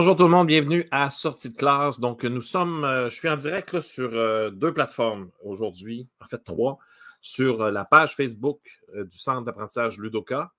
[0.00, 2.00] Bonjour tout le monde, bienvenue à Sortie de classe.
[2.00, 6.42] Donc, nous sommes, euh, je suis en direct sur euh, deux plateformes aujourd'hui, en fait
[6.42, 6.78] trois,
[7.20, 8.62] sur euh, la page Facebook
[8.94, 10.52] du Centre d'apprentissage Ludoka.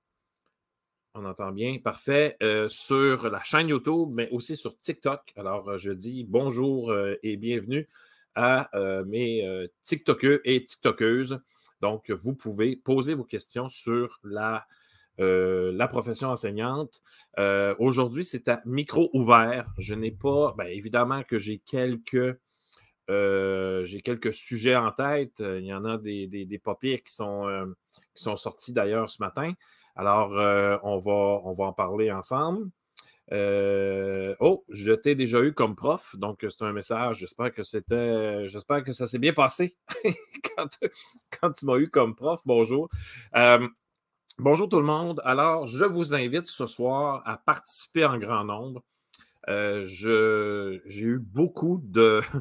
[1.16, 2.38] On entend bien, parfait.
[2.68, 5.34] sur la chaîne YouTube, mais aussi sur TikTok.
[5.35, 7.90] Alors, je dis bonjour et bienvenue
[8.35, 8.70] à
[9.08, 11.41] mes TikTokers et TikTokeuses.
[11.82, 14.68] Donc, vous pouvez poser vos questions sur la
[15.18, 17.02] la profession enseignante.
[17.40, 19.71] Euh, aujourd'hui, c'est à micro ouvert.
[19.77, 22.38] Je n'ai pas, bien, évidemment que j'ai quelques,
[23.09, 25.40] euh, quelques sujets en tête.
[25.40, 27.73] Il y en a des, des, qui sont,
[28.15, 29.54] qui sont sortis d'ailleurs ce matin.
[29.96, 30.32] Alors,
[30.84, 32.70] on, va, on va en parler ensemble.
[33.32, 37.20] oh, je t'ai déjà eu comme prof, donc c'est un message.
[37.20, 38.48] J'espère que c'était.
[38.49, 39.77] J'espère que ça s'est bien passé
[41.41, 42.41] quand, tu m'as eu comme prof.
[42.45, 42.90] Bonjour.
[44.40, 45.21] Bonjour tout le monde.
[45.26, 48.82] Alors, je vous invite ce soir à participer en grand nombre.
[49.49, 52.21] Euh, j'ai eu beaucoup de.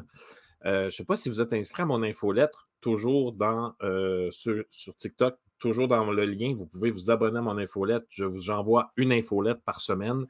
[0.63, 4.29] Euh, je ne sais pas si vous êtes inscrit à mon infolettre, toujours dans, euh,
[4.29, 4.63] sur,
[4.95, 6.53] TikTok, toujours dans le lien.
[6.55, 8.05] Vous pouvez vous abonner à mon infolettre.
[8.09, 10.27] Je vous envoie une infolettre par semaine.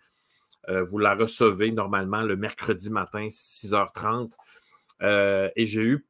[0.69, 4.31] vous la recevez normalement le mercredi matin, 6h30.
[5.01, 6.07] et j'ai eu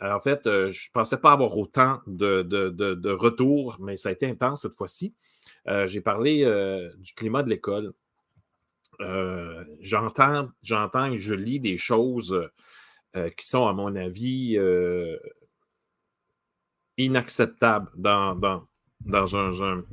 [0.00, 4.26] en fait, euh, je ne pensais pas avoir autant de, retours, mais ça a été
[4.26, 5.14] intense cette fois-ci.
[5.68, 7.92] Euh, j'ai parlé euh, du climat de l'école.
[9.80, 12.50] j'entends, j'entends et je lis des choses
[13.36, 14.58] qui sont, à mon avis,
[16.98, 19.84] inacceptables dans, dans, un,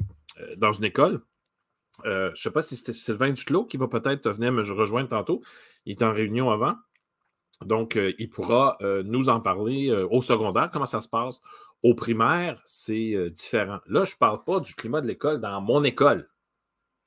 [0.57, 1.21] dans une école.
[2.03, 5.41] je ne sais pas si c'était Sylvain Duclos qui va peut-être venir me rejoindre tantôt.
[5.85, 6.75] Il est en réunion avant.
[7.61, 11.41] Donc, euh, il pourra euh, nous en parler euh, au secondaire, comment ça se passe.
[11.81, 13.79] Au primaire, c'est différent.
[13.87, 16.29] Là, je ne parle pas du climat de l'école dans mon école.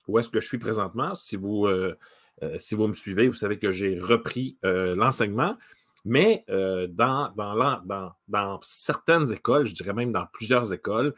[0.06, 1.14] Où est-ce que je suis présentement?
[1.14, 5.56] Si vous, me suivez, vous savez que j'ai repris l'enseignement.
[6.04, 6.44] Mais
[6.90, 11.14] dans, certaines écoles, je dirais même dans plusieurs écoles,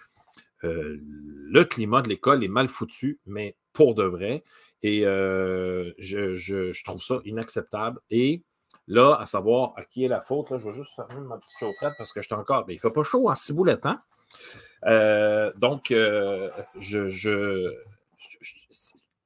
[0.63, 4.45] le climat de l'école est mal foutu, mais pour de vrai.
[4.85, 7.99] Et je, trouve ça inacceptable.
[8.89, 11.95] Là, à savoir à qui est la faute, je vais juste fermer ma petite chaufferette
[11.99, 12.65] parce que je suis encore.
[12.67, 14.01] Mais il ne fait pas chaud en ciboulette, hein?
[14.87, 17.71] Euh, donc, euh, je,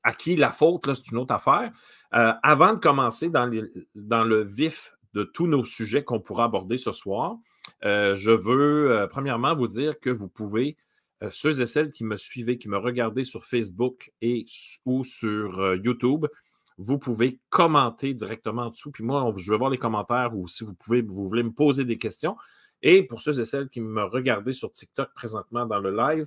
[0.02, 1.70] à qui la faute, là, c'est une autre affaire.
[2.14, 3.50] Euh, avant de commencer dans,
[3.94, 7.36] dans, le vif de tous nos sujets qu'on pourra aborder ce soir,
[7.82, 10.76] je veux premièrement vous dire que vous pouvez,
[11.30, 14.44] ceux et celles qui me suivent, qui me regardent sur Facebook et
[14.84, 16.26] ou sur YouTube,
[16.78, 18.93] vous pouvez commenter directement en dessous.
[18.93, 21.84] Puis moi, je vais voir les commentaires ou si vous pouvez, vous voulez me poser
[21.84, 22.37] des questions.
[22.83, 26.27] Et pour ceux et celles qui me regardent sur TikTok présentement dans le live,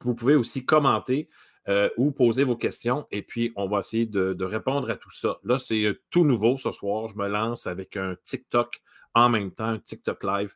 [0.00, 1.28] vous pouvez aussi commenter
[1.68, 3.06] euh, ou poser vos questions.
[3.10, 5.38] Et puis, on va essayer de, répondre à tout ça.
[5.44, 7.08] Là, c'est euh, tout nouveau ce soir.
[7.08, 8.80] Je me lance avec un TikTok
[9.14, 10.54] en même temps, un TikTok live.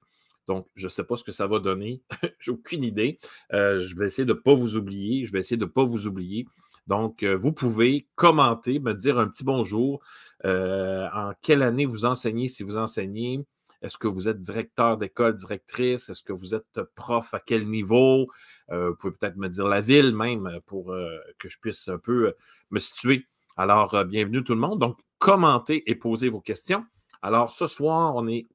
[0.49, 2.03] Donc, je ne sais pas ce que ça va donner.
[2.41, 3.19] J'ai aucune idée.
[3.53, 5.27] Euh, je vais essayer de ne pas vous oublier.
[5.27, 6.47] Je vais essayer de ne pas vous oublier.
[6.87, 10.01] Donc, euh, vous pouvez commenter, me dire un petit bonjour.
[10.45, 13.45] Euh, en quelle année vous enseignez, si vous enseignez.
[13.83, 16.09] Est-ce que vous êtes directeur d'école, directrice?
[16.09, 18.29] Est-ce que vous êtes prof à quel niveau?
[18.71, 20.95] Euh, vous pouvez peut-être me dire la ville même pour
[21.39, 22.35] que je puisse un peu
[22.71, 23.27] me situer.
[23.57, 24.79] Alors, bienvenue tout le monde.
[24.79, 26.85] Donc, commentez et posez vos questions.
[27.23, 28.47] Alors, ce soir, on est,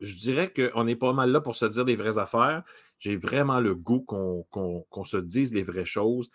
[0.00, 2.62] je dirais qu'on est pas mal là pour se dire des vraies affaires.
[2.98, 6.30] J'ai vraiment le goût qu'on se dise les vraies choses.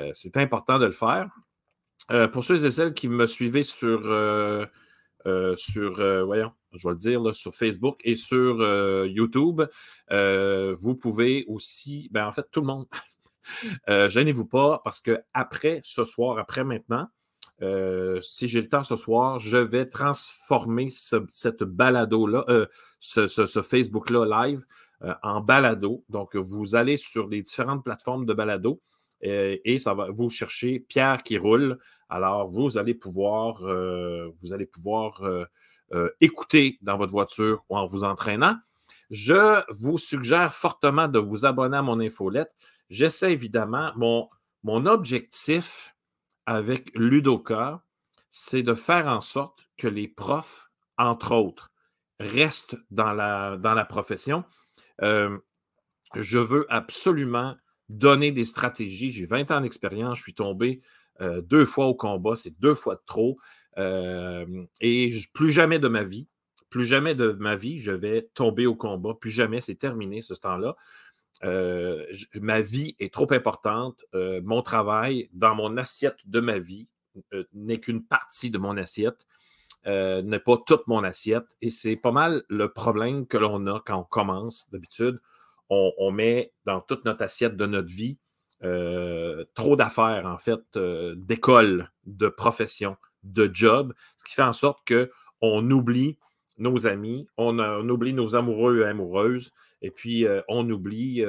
[0.00, 1.30] Euh, c'est important de le faire.
[2.10, 4.66] Euh, pour ceux et celles qui me suivaient sur, euh,
[5.56, 8.56] sur voyons, je vais le dire, sur Facebook et sur
[9.06, 9.62] YouTube,
[10.10, 12.86] vous pouvez aussi, ben, en fait, tout le monde,
[13.88, 17.08] gênez-vous pas parce que après ce soir, après maintenant,
[18.20, 22.66] si j'ai le temps ce soir, je vais transformer cette balado-là,
[22.98, 24.64] ce, ce Facebook-là live
[25.22, 26.04] en balado.
[26.08, 28.82] Donc, vous allez sur les différentes plateformes de balado
[29.24, 31.78] euh, et ça va vous chercher Pierre qui roule.
[32.08, 34.32] Alors, vous allez pouvoir, euh,
[35.92, 38.56] euh, écouter dans votre voiture ou en vous entraînant.
[39.10, 42.52] Je vous suggère fortement de vous abonner à mon infolette.
[42.88, 45.94] J'essaie évidemment, mon, objectif
[46.46, 47.82] avec Ludoka,
[48.30, 51.70] c'est de faire en sorte que les profs, entre autres,
[52.18, 54.44] restent dans la profession.
[55.00, 57.54] je veux absolument
[57.92, 59.10] donner des stratégies.
[59.10, 60.80] J'ai 20 ans d'expérience, je suis tombé
[61.20, 63.36] euh, deux fois au combat, c'est deux fois de trop.
[63.78, 64.46] Euh,
[64.80, 66.26] et plus jamais de ma vie,
[66.70, 69.14] plus jamais de ma vie, je vais tomber au combat.
[69.14, 70.74] Plus jamais, c'est terminé ce temps-là.
[71.44, 72.06] Euh,
[72.40, 74.04] ma vie est trop importante.
[74.14, 76.88] mon travail, dans mon assiette de ma vie,
[77.52, 79.26] n'est qu'une partie de mon assiette,
[79.84, 81.56] n'est pas toute mon assiette.
[81.60, 85.20] Et c'est pas mal le problème que l'on a quand on commence d'habitude.
[85.74, 88.18] On, met dans toute notre assiette de notre vie
[89.54, 90.78] trop d'affaires, en fait,
[91.16, 96.18] d'école, de profession, de job, ce qui fait en sorte qu'on oublie
[96.58, 97.58] nos amis, on,
[97.88, 101.24] oublie nos amoureux et amoureuses, et puis on oublie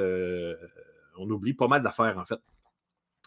[1.16, 2.40] on oublie pas mal d'affaires, en fait.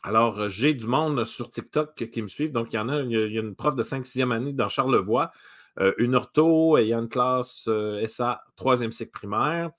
[0.04, 2.52] Alors, euh, j'ai du monde sur TikTok qui me suivent.
[2.52, 5.32] Donc, il y en a, il y a une prof de 5-6e année dans Charlevoix,
[5.80, 9.72] euh, une ortho, il y a une classe euh, SA, troisième cycle primaire.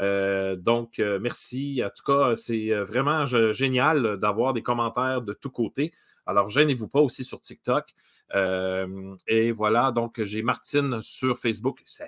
[0.00, 1.82] Donc, merci.
[1.84, 5.92] En tout cas, c'est vraiment génial d'avoir des commentaires de tous côtés.
[6.26, 7.94] Alors, gênez-vous pas aussi sur TikTok.
[8.34, 11.82] et voilà, donc j'ai Martine sur Facebook.
[11.86, 12.04] Ça,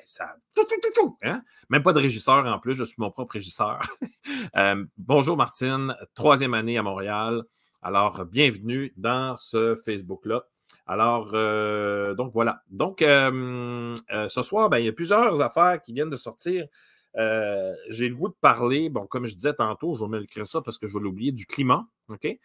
[1.22, 1.42] hein?
[1.68, 3.80] Même pas de régisseur en plus, je suis mon propre régisseur.
[4.96, 7.42] bonjour Martine, troisième année à Montréal.
[7.82, 10.44] Alors, bienvenue dans ce Facebook-là.
[10.86, 12.62] Alors, euh, donc voilà.
[12.70, 16.66] Donc, ce soir, ben, il y a plusieurs affaires qui viennent de sortir.
[17.14, 20.78] J'ai le goût de parler, bon, comme je disais tantôt, je vais m'écrire ça parce
[20.78, 21.86] que je vais l'oublier, du climat.
[22.08, 22.38] OK?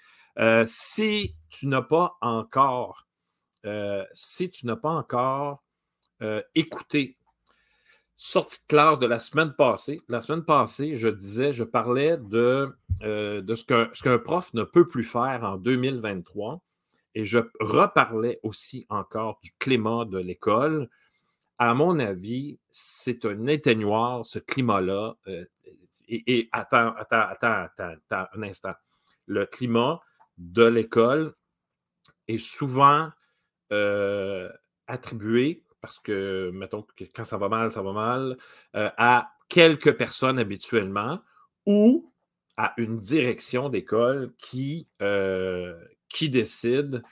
[0.65, 3.07] si tu n'as pas encore
[3.67, 5.63] euh, si tu n'as pas encore
[6.21, 7.17] euh, écouté
[8.15, 12.75] sortie de classe de la semaine passée, la semaine passée, je disais, je parlais de,
[13.03, 16.61] euh, de ce qu'un prof ne peut plus faire en 2023
[17.13, 20.89] et je reparlais aussi encore du climat de l'école.
[21.59, 25.15] À mon avis, c'est un éteignoir, ce climat-là.
[26.07, 28.73] et, et attends, attends, attends, attends, un instant.
[29.25, 29.99] Le climat
[30.37, 31.33] de l'école
[32.27, 33.09] est souvent
[33.71, 34.49] euh,
[34.87, 38.37] attribué, parce que, mettons, que quand ça va mal, ça va mal,
[38.75, 41.21] euh, à quelques personnes habituellement
[41.65, 42.13] ou
[42.57, 44.33] à une direction d'école
[45.01, 47.03] euh, qui décide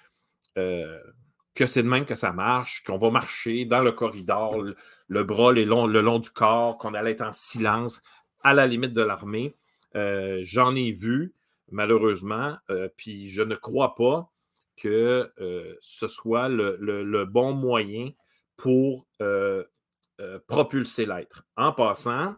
[1.56, 4.62] que c'est de même que ça marche, qu'on va marcher dans le corridor,
[5.08, 8.04] le, bras le long, le long du corps, qu'on allait être en silence
[8.44, 9.56] à la limite de l'armée.
[9.94, 11.34] J'en ai vu,
[11.72, 12.58] malheureusement,
[12.98, 14.30] puis je ne crois pas
[14.76, 18.12] que euh, ce soit le, bon moyen
[18.58, 19.64] pour euh,
[20.22, 21.44] euh, propulser l'être.
[21.56, 22.36] En passant,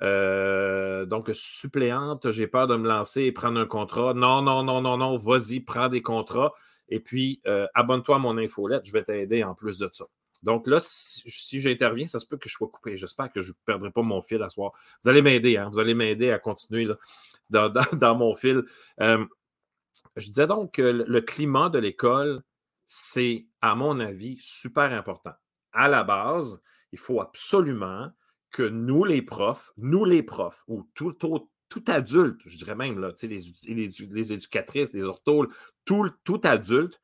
[0.00, 4.14] donc suppléante, j'ai peur de me lancer et prendre un contrat.
[4.14, 6.52] Non, non, non, non, non, vas-y, prends des contrats.
[6.88, 7.40] Et puis,
[7.74, 10.04] abonne-toi à mon infolette, je vais t'aider en plus de ça.
[10.42, 12.96] Donc là, si, j'interviens, ça se peut que je sois coupé.
[12.96, 14.72] J'espère que je ne perdrai pas mon fil à soir.
[15.02, 15.70] Vous allez m'aider, hein?
[15.72, 16.88] vous allez m'aider à continuer
[17.50, 18.64] dans, mon fil.
[18.98, 22.42] Je disais donc que le climat de l'école,
[22.86, 25.32] c'est, à mon avis, super important.
[25.72, 26.60] À la base,
[26.92, 28.10] il faut absolument
[28.50, 31.48] que nous, les profs, nous, les profs, ou tout, tout,
[31.86, 35.46] adulte, je dirais même, là, les, les, les, éducatrices, les orthos,
[35.84, 37.00] tout, adulte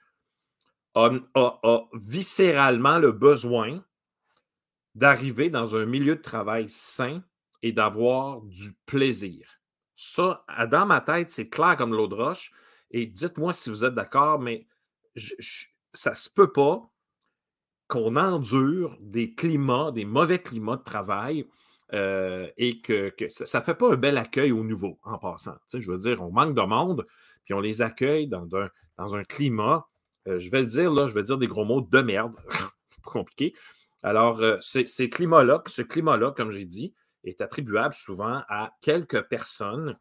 [0.95, 3.85] a, a viscéralement le besoin
[4.95, 7.23] d'arriver dans un milieu de travail sain
[7.63, 9.61] et d'avoir du plaisir.
[9.95, 12.53] Ça, dans ma tête, c'est clair comme l'eau de roche.
[12.91, 14.67] Et dites-moi si vous êtes d'accord, mais
[15.93, 16.91] ça ne se peut pas
[17.89, 21.47] qu'on endure des climats, des mauvais climats de travail
[21.95, 25.57] euh, et que, ça ne fait pas un bel accueil au nouveau en passant.
[25.73, 27.07] je veux dire, on manque de monde,
[27.49, 29.89] puis on les accueille dans un, dans un climat,
[30.27, 32.35] euh, je vais le dire, là, je vais dire des gros mots de merde,
[33.03, 33.55] compliqué.
[34.03, 36.93] Alors, euh, ces climats-là, ce climat-là, comme j'ai dit,
[37.25, 39.95] est attribuable souvent à quelques personnes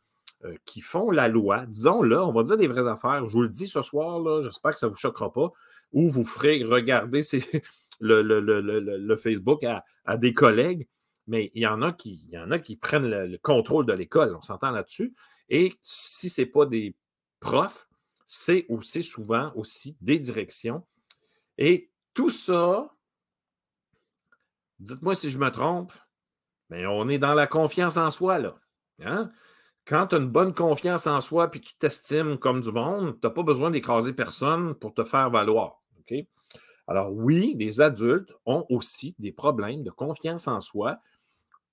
[0.44, 3.26] euh, qui font la loi, disons-le, on va dire des vraies affaires.
[3.30, 5.50] Je vous le dis ce soir, j'espère que ça ne vous choquera pas,
[5.94, 7.22] ou vous ferez regarder
[8.02, 10.90] le, Facebook à, des collègues,
[11.28, 14.36] mais il y en a qui, y en a qui prennent le, contrôle de l'école,
[14.36, 15.16] on s'entend là-dessus.
[15.48, 16.94] Et si ce n'est pas des
[17.40, 17.88] profs,
[18.26, 20.86] c'est aussi souvent aussi des directions.
[21.58, 22.94] Et tout ça,
[24.80, 25.94] dites-moi si je me trompe,
[26.70, 28.56] mais on est dans la confiance en soi, là.
[29.00, 29.32] Hein?
[29.88, 33.28] quand tu as une bonne confiance en soi puis tu t'estimes comme du monde, tu
[33.28, 35.82] n'as pas besoin d'écraser personne pour te faire valoir.
[36.90, 41.00] Alors oui, les adultes ont aussi des problèmes de confiance en soi,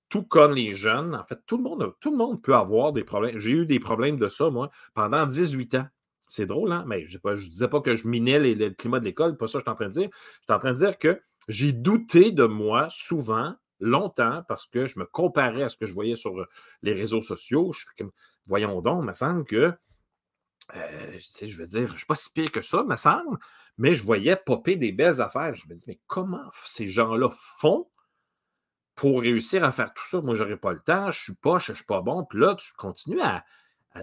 [0.09, 1.15] tout comme les jeunes.
[1.15, 3.37] En fait, tout le monde, tout le monde peut avoir des problèmes.
[3.37, 5.87] J'ai eu des problèmes de ça, moi, pendant 18 ans.
[6.27, 6.83] C'est drôle, hein?
[6.87, 9.63] Mais je ne disais pas que je minais le climat de l'école, pas ça je
[9.63, 10.09] suis en train de dire.
[10.11, 14.85] Je suis en train de dire que j'ai douté de moi souvent longtemps parce que
[14.85, 16.47] je me comparais à ce que je voyais sur euh,
[16.81, 17.71] les réseaux sociaux.
[17.73, 18.11] Je fais comme,
[18.47, 19.73] voyons donc, il me semble que,
[20.75, 23.37] euh, je veux dire, je ne suis pas si pire que ça, me semble,
[23.77, 25.53] mais je voyais popper des belles affaires.
[25.55, 27.87] Je me dis, mais comment ces gens-là font
[28.95, 30.21] pour réussir à faire tout ça?
[30.21, 32.23] Moi, je n'aurais pas le temps, je suis pas, je ne suis pas bon.
[32.23, 33.43] Puis là, tu continues à,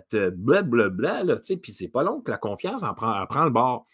[0.08, 3.50] te blablabla, là, tu sais, puis c'est pas long que la confiance en prend, le
[3.50, 3.86] bord.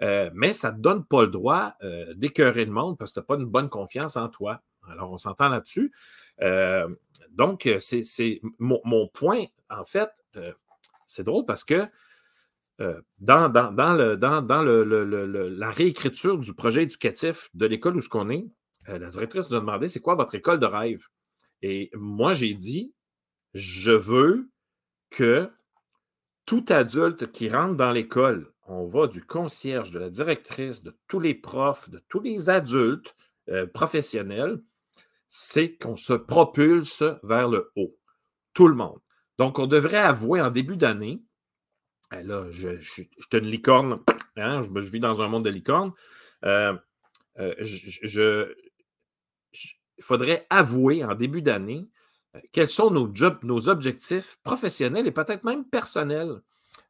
[0.00, 1.74] mais ça ne te donne pas le droit
[2.16, 4.60] d'écœurer le monde parce que tu n'as pas une bonne confiance en toi.
[4.88, 5.92] Alors, on s'entend là-dessus.
[7.30, 10.10] donc, c'est mon, point, en fait,
[11.06, 11.88] c'est drôle parce que
[13.18, 13.48] dans,
[15.58, 18.46] la réécriture du projet éducatif de l'école où ce qu'on est,
[18.86, 21.04] la directrice nous a demandé c'est quoi votre école de rêve?
[21.62, 22.94] Et moi, j'ai dit
[23.54, 24.50] je veux
[25.10, 25.50] que
[26.44, 31.20] tout adulte qui rentre dans l'école, on va du concierge, de la directrice, de tous
[31.20, 33.16] les profs, de tous les adultes
[33.48, 34.60] euh, professionnels,
[35.28, 37.96] c'est qu'on se propulse vers le haut.
[38.54, 39.00] Tout le monde.
[39.38, 41.22] Donc, on devrait avouer en début d'année,
[42.12, 44.00] eh là, je, suis une licorne,
[44.36, 45.92] hein, je, vis dans un monde de licorne.
[46.44, 46.76] Euh,
[47.38, 48.54] euh,
[49.98, 51.86] il faudrait avouer en début d'année
[52.34, 53.12] euh, quels sont nos,
[53.42, 56.40] nos objectifs professionnels et peut-être même personnels.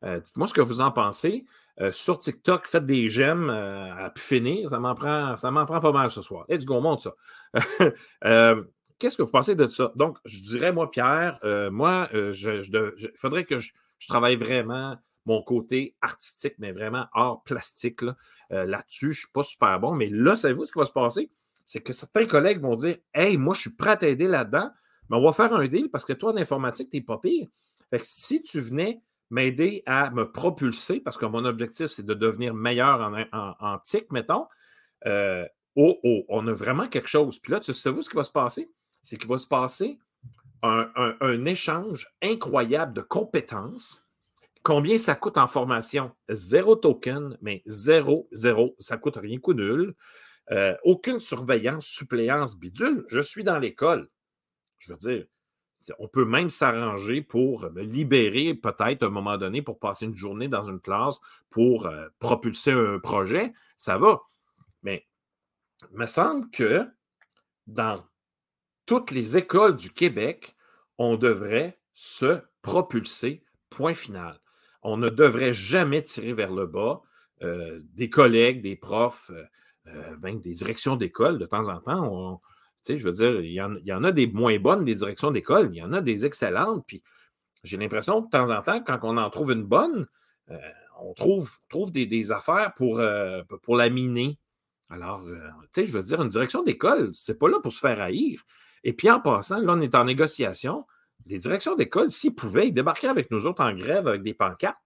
[0.05, 1.45] Euh, dites-moi ce que vous en pensez.
[1.81, 4.71] Euh, sur TikTok, faites des j'aime à finir.
[4.71, 6.47] Ça m'en prend, ça prend pas mal ce soir.
[6.49, 7.15] Let's go, monte ça.
[8.99, 9.93] Qu'est-ce que vous pensez de ça?
[9.95, 11.39] Donc, je dirais, moi, Pierre,
[11.71, 13.73] moi, il faudrait que je,
[14.09, 14.97] travaille vraiment
[15.27, 18.01] mon côté artistique, mais vraiment art plastique
[18.49, 19.13] là-dessus.
[19.13, 21.31] je ne suis pas super bon, mais là, savez-vous ce qui va se passer?
[21.67, 24.71] C'est que certains collègues vont dire Hey, moi, je suis prêt à t'aider là-dedans
[25.09, 27.49] mais on va faire un deal parce que toi, en informatique, tu n'es pas pire.
[27.91, 32.55] Fait si tu venais m'aider à me propulser, parce que mon objectif, c'est de devenir
[32.55, 34.47] meilleur en, TIC, mettons,
[35.07, 35.45] euh,
[35.75, 37.39] oh, oh, on a vraiment quelque chose.
[37.39, 38.71] Puis là, tu sais ce qui va se passer?
[39.03, 39.99] C'est qu'il va se passer
[40.63, 44.05] un, échange incroyable de compétences.
[44.63, 46.11] Combien ça coûte en formation?
[46.29, 48.75] Zéro token, mais zéro, zéro.
[48.81, 49.95] Ça coûte rien, coup nul.
[50.53, 53.05] Euh, aucune surveillance, suppléance, bidule.
[53.09, 54.09] Je suis dans l'école.
[54.79, 55.27] Je veux dire,
[55.99, 60.17] on peut même s'arranger pour me libérer peut-être à un moment donné pour passer une
[60.17, 63.53] journée dans une classe pour euh, propulser un projet.
[63.77, 64.23] Ça va.
[64.83, 65.07] Mais
[65.91, 66.87] il me semble que
[67.67, 68.05] dans
[68.87, 70.55] toutes les écoles du Québec,
[70.99, 74.41] on devrait se propulser, point final.
[74.83, 77.03] On ne devrait jamais tirer vers le bas
[77.43, 79.31] euh, des collègues, des profs,
[80.23, 81.39] même des directions d'école.
[81.39, 82.41] De temps en temps,
[82.95, 85.83] je veux dire, il y, en, a des moins bonnes, des directions d'école, il y
[85.83, 86.85] en a des excellentes.
[86.87, 87.03] Puis
[87.65, 90.07] j'ai l'impression que de temps en temps, quand on en trouve une bonne,
[90.51, 90.59] euh,
[91.01, 94.39] on trouve, trouve des, affaires pour, euh, pour la miner.
[94.89, 95.39] Alors, euh,
[95.73, 98.43] tu sais, je veux dire, une direction d'école, c'est pas là pour se faire haïr.
[98.85, 100.87] Et puis en passant, là, on est en négociation.
[101.27, 104.79] Les directions d'école, s'ils pouvaient, ils débarqueraient avec nous autres en grève avec des pancartes.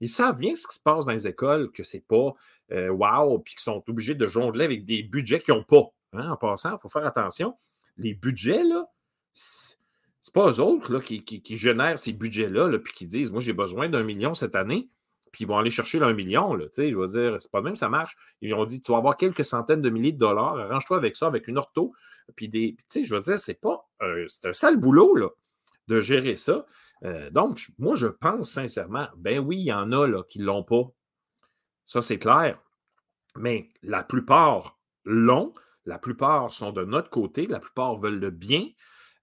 [0.00, 2.34] Ils savent bien ce qui se passe dans les écoles, que c'est pas
[2.70, 5.84] wow, puis qu'ils sont obligés de jongler avec des budgets qu'ils n'ont pas.
[6.12, 7.56] Hein, en passant, il faut faire attention.
[7.96, 8.86] Les budgets, là,
[9.32, 13.88] c'est pas eux autres là, qui, génèrent ces budgets-là, puis qui disent Moi, j'ai besoin
[13.88, 14.88] d'un million cette année,
[15.32, 16.58] puis ils vont aller chercher un million.
[16.58, 18.16] Je veux dire, c'est pas même ça marche.
[18.40, 21.26] Ils ont dit Tu vas avoir quelques centaines de milliers de dollars, arrange-toi avec ça,
[21.26, 21.92] avec une ortho.
[22.36, 22.76] Puis des.
[22.94, 23.88] Je veux dire, c'est pas.
[24.28, 25.28] c'est un sale boulot, là,
[25.88, 26.66] de gérer ça.
[27.04, 30.44] Euh, donc, moi, je pense sincèrement, ben oui, il y en a là, qui ne
[30.44, 30.84] l'ont pas.
[31.88, 32.60] Ça, c'est clair.
[33.34, 35.54] Mais la plupart l'ont.
[35.86, 38.68] La plupart sont de notre côté, la plupart veulent le bien,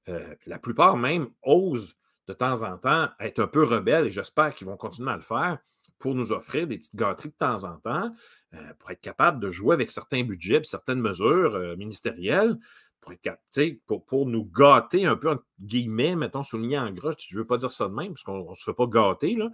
[0.09, 1.95] euh, la plupart même osent
[2.27, 5.21] de temps en temps être un peu rebelles et j'espère qu'ils vont continuer à le
[5.21, 5.59] faire
[5.99, 8.11] pour nous offrir des petites gâteries de temps en temps,
[8.55, 12.57] euh, pour être capable de jouer avec certains budgets et certaines mesures euh, ministérielles,
[12.99, 17.35] pour, être, pour, pour, nous gâter un peu, entre guillemets, mettons, souligné en gros, je
[17.35, 19.51] ne veux pas dire ça de même, parce qu'on ne se fait pas gâter, là,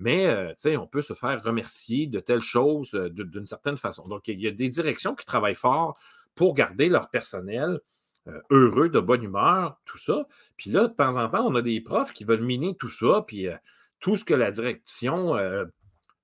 [0.00, 4.08] mais on peut se faire remercier de telles choses d'une certaine façon.
[4.08, 5.98] Donc, il y a des directions qui travaillent fort
[6.34, 7.80] pour garder leur personnel
[8.26, 10.26] euh, heureux, de bonne humeur, tout ça.
[10.56, 13.22] Puis là, de temps en temps, on a des profs qui veulent miner tout ça,
[13.26, 13.56] puis euh,
[14.00, 15.66] tout ce que la direction, euh,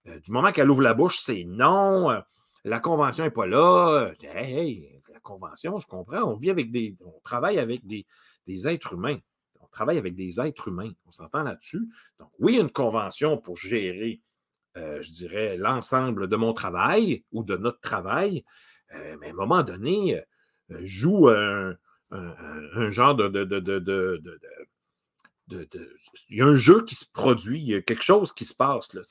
[0.07, 2.23] du moment qu'elle ouvre la bouche, c'est non,
[2.65, 4.13] la convention n'est pas là.
[4.23, 8.07] Hey, la convention, je comprends, on vit avec des, on travaille avec des,
[8.47, 9.19] des êtres humains.
[9.71, 10.93] Travaille avec des êtres humains.
[11.07, 11.89] On s'entend là-dessus?
[12.19, 14.21] Donc, oui, une convention pour gérer,
[14.75, 18.45] je dirais, l'ensemble de mon travail ou de notre travail,
[18.95, 20.21] euh, mais à un moment donné,
[20.71, 21.77] euh, joue un,
[22.91, 23.31] genre de,
[26.29, 28.55] il y a un jeu qui se produit, il y a quelque chose qui se
[28.55, 29.03] passe là,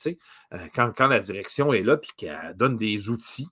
[0.52, 3.48] euh, quand, quand la direction est là et qu'elle donne des outils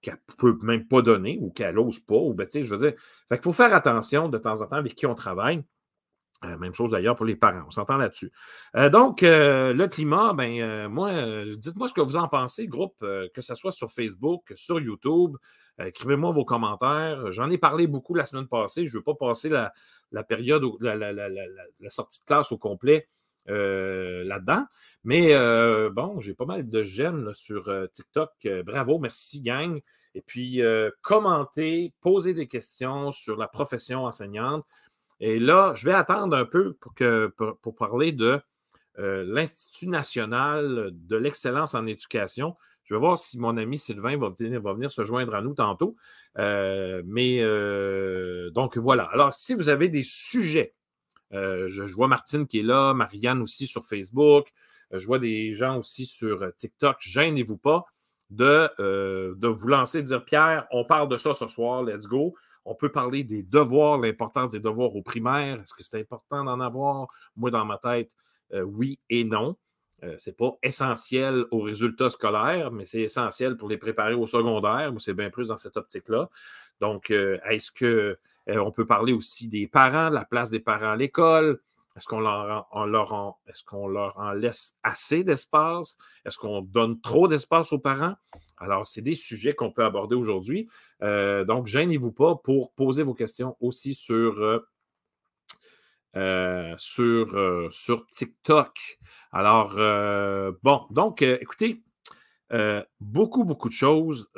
[0.00, 2.16] qu'elle ne peut même pas donner ou qu'elle n'ose pas.
[2.16, 2.92] Ou, ben, je veux dire,
[3.30, 5.64] il faut faire attention de temps en temps avec qui on travaille.
[6.44, 8.32] Euh, même chose d'ailleurs pour les parents, on s'entend là-dessus.
[8.76, 11.12] Euh, donc, euh, le climat, ben, moi,
[11.56, 15.36] dites-moi ce que vous en pensez, groupe, que ce soit sur Facebook, sur YouTube.
[15.78, 17.32] Écrivez-moi vos commentaires.
[17.32, 18.86] J'en ai parlé beaucoup la semaine passée.
[18.86, 19.72] Je ne veux pas passer la,
[20.24, 23.08] période, la, sortie de classe au complet
[23.46, 24.66] là-dedans.
[25.02, 25.34] Mais
[25.90, 28.30] bon, j'ai pas mal de j'aime sur TikTok.
[28.64, 29.80] bravo, merci, gang.
[30.14, 30.60] Et puis,
[31.02, 34.64] commenter, poser des questions sur la profession enseignante.
[35.26, 36.76] Et là, je vais attendre un peu
[37.62, 38.42] pour, parler de
[38.98, 42.56] l'Institut national de l'excellence en éducation.
[42.82, 45.54] Je vais voir si mon ami Sylvain va venir, va venir se joindre à nous
[45.54, 45.96] tantôt.
[46.36, 47.40] mais
[48.50, 49.04] donc voilà.
[49.14, 50.74] Alors, si vous avez des sujets,
[51.30, 54.48] je, vois Martine qui est là, Marianne aussi sur Facebook,
[54.92, 56.98] je vois des gens aussi sur TikTok.
[57.00, 57.86] Gênez-vous pas
[58.28, 62.34] de, de vous lancer, de dire Pierre, on parle de ça ce soir, let's go.
[62.64, 65.60] On peut parler des devoirs, l'importance des devoirs aux primaires.
[65.60, 67.08] Est-ce que c'est important d'en avoir?
[67.36, 68.10] Moi, dans ma tête,
[68.52, 69.56] oui et non.
[70.04, 74.26] Euh, ce n'est pas essentiel aux résultats scolaires, mais c'est essentiel pour les préparer au
[74.26, 76.28] secondaire, c'est bien plus dans cette optique-là.
[76.80, 78.16] Donc, euh, est-ce qu'on
[78.52, 81.60] euh, peut parler aussi des parents, la place des parents à l'école?
[81.96, 85.96] Est-ce qu'on leur, en, laisse assez d'espace?
[86.24, 88.14] Est-ce qu'on donne trop d'espace aux parents?
[88.58, 90.68] Alors, c'est des sujets qu'on peut aborder aujourd'hui.
[91.00, 94.60] donc, gênez-vous pas pour poser vos questions aussi sur
[96.16, 97.68] euh, euh,
[98.12, 98.98] TikTok.
[99.32, 101.82] Alors, euh, bon, donc, écoutez,
[103.00, 104.30] beaucoup, beaucoup de choses.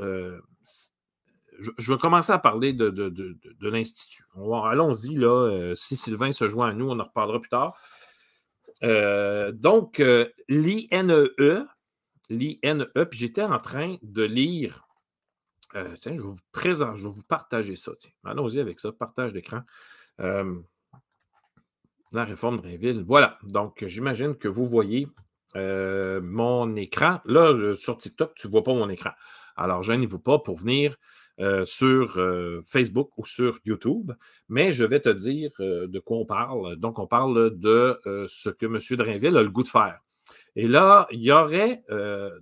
[1.58, 4.24] Je, vais commencer à parler de, de, l'Institut.
[4.34, 5.72] Allons-y, là.
[5.74, 7.76] si Sylvain se joint à nous, on en reparlera plus tard.
[9.52, 10.02] donc,
[10.48, 11.28] l'INE,
[12.28, 14.86] l'INE, puis j'étais en train de lire.
[15.72, 17.92] tiens, je vais vous présenter, je vais vous partager ça.
[18.24, 19.62] Allons-y avec ça, partage d'écran
[22.12, 23.04] la réforme de Drainville.
[23.06, 23.38] Voilà.
[23.42, 25.08] Donc, j'imagine que vous voyez
[25.54, 27.20] euh, mon écran.
[27.24, 29.10] Là, sur TikTok, tu ne vois pas mon écran.
[29.56, 30.96] Alors, gênez-vous pas pour venir
[31.40, 34.12] euh, sur euh, Facebook ou sur YouTube,
[34.48, 36.76] mais je vais te dire de quoi on parle.
[36.76, 38.78] Donc, on parle de ce que M.
[38.96, 40.00] Drainville a le goût de faire.
[40.54, 41.82] Et là, il y aurait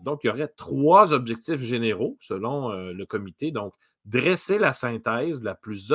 [0.04, 3.50] donc il y aurait trois objectifs généraux selon le comité.
[3.50, 5.92] Donc, dresser la synthèse la plus,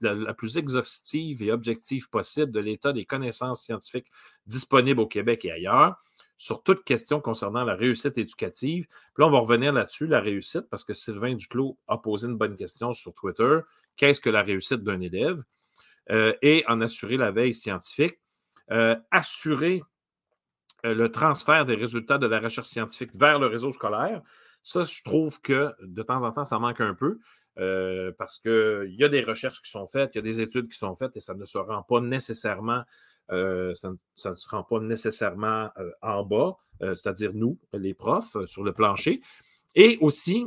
[0.00, 4.10] la, plus exhaustive et objective possible de l'état des connaissances scientifiques
[4.46, 5.96] disponibles au Québec et ailleurs
[6.38, 8.86] sur toute question concernant la réussite éducative.
[8.86, 12.36] Puis là, on va revenir là-dessus, la réussite, parce que Sylvain Duclos a posé une
[12.36, 13.58] bonne question sur Twitter.
[13.96, 15.42] Qu'est-ce que la réussite d'un élève?
[16.10, 18.18] Euh, et en assurer la veille scientifique.
[18.70, 19.82] Euh, assurer
[20.86, 24.22] euh, le transfert des résultats de la recherche scientifique vers le réseau scolaire.
[24.62, 27.18] Ça, je trouve que de temps en temps, ça manque un peu.
[28.16, 30.78] Parce qu'il y a des recherches qui sont faites, il y a des études qui
[30.78, 32.84] sont faites et ça ne se rend pas nécessairement,
[33.30, 38.62] euh, ça, ne, se rend pas nécessairement euh, en bas, c'est-à-dire nous, les profs, sur
[38.62, 39.20] le plancher.
[39.74, 40.46] Et aussi,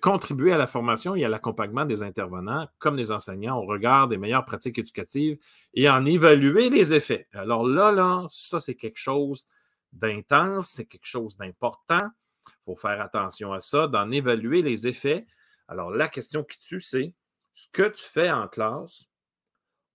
[0.00, 4.16] contribuer à la formation et à l'accompagnement des intervenants, comme des enseignants, au regard des
[4.16, 5.36] meilleures pratiques éducatives
[5.74, 7.26] et en évaluer les effets.
[7.32, 9.48] Alors là, là, ça, c'est quelque chose
[9.92, 12.08] d'intense, c'est quelque chose d'important.
[12.48, 15.26] Il faut faire attention à ça, d'en évaluer les effets.
[15.68, 17.14] Alors, la question qui tue, c'est
[17.54, 19.06] ce que tu fais en classe,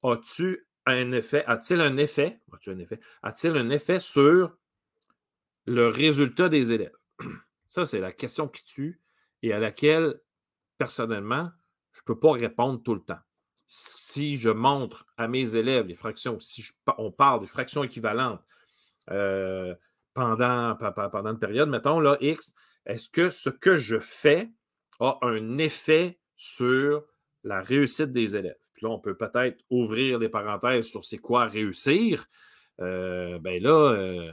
[0.03, 1.97] as-tu a-t-il un effet, as-tu un
[2.79, 4.55] effet, a-t-il un effet sur
[5.65, 6.95] le résultat des élèves?
[7.69, 9.01] Ça, c'est la question qui tue
[9.43, 10.19] et à laquelle,
[10.77, 11.49] personnellement,
[11.91, 13.19] je ne peux pas répondre tout le temps.
[13.65, 16.65] Si je montre à mes élèves les fractions, si
[16.97, 18.41] on parle des fractions équivalentes,
[19.09, 19.73] euh,
[20.13, 22.53] pendant, pendant une période, mettons, là, X,
[22.85, 24.49] est-ce que ce que je fais
[24.99, 27.05] a un effet sur
[27.43, 28.57] la réussite des élèves?
[28.81, 32.27] Là, on peut peut-être ouvrir les parenthèses sur c'est quoi réussir.
[32.79, 34.31] Euh, ben là, euh,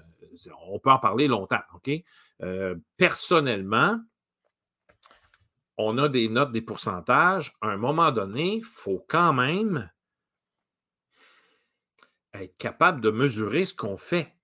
[0.69, 1.61] on peut en parler longtemps?
[2.43, 4.01] Euh, personnellement,
[5.77, 7.55] on a des notes, des pourcentages.
[7.61, 9.91] À un moment donné, il faut quand même
[12.35, 14.35] être capable de mesurer ce qu'on fait.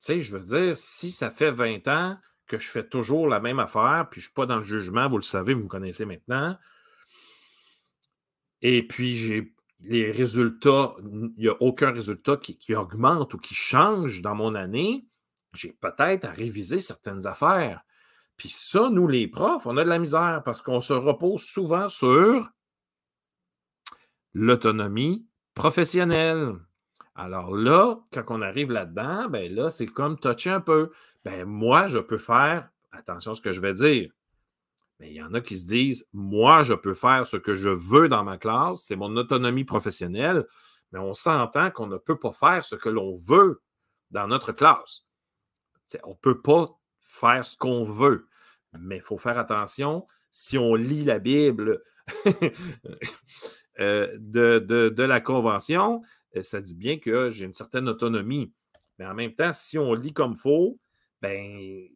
[0.00, 3.40] Tu sais, je veux dire, si ça fait 20 ans que je fais toujours la
[3.40, 5.68] même affaire, puis je ne suis pas dans le jugement, vous le savez, vous me
[5.68, 6.56] connaissez maintenant,
[8.62, 14.22] et puis j'ai les résultats, il n'y a aucun résultat qui, augmente ou qui change
[14.22, 15.06] dans mon année,
[15.54, 17.82] j'ai peut-être à réviser certaines affaires.
[18.36, 21.88] Puis ça, nous, les profs, on a de la misère parce qu'on se repose souvent
[21.88, 22.48] sur
[24.34, 26.54] l'autonomie professionnelle.
[27.14, 30.90] Alors là, quand on arrive là-dedans, ben là, c'est comme toucher un peu.
[31.24, 34.10] Ben moi, je peux faire, attention à ce que je vais dire,
[34.98, 37.68] mais il y en a qui se disent, moi, je peux faire ce que je
[37.68, 40.46] veux dans ma classe, c'est mon autonomie professionnelle,
[40.92, 43.62] mais on s'entend qu'on ne peut pas faire ce que l'on veut
[44.10, 45.06] dans notre classe.
[46.04, 48.28] on ne peut pas faire ce qu'on veut,
[48.78, 50.06] mais il faut faire attention.
[50.30, 51.82] Si on lit la Bible
[53.80, 56.02] euh, de, la Convention,
[56.42, 58.52] ça dit bien que j'ai une certaine autonomie.
[58.98, 60.78] Mais en même temps, si on lit comme faut,
[61.20, 61.88] ben,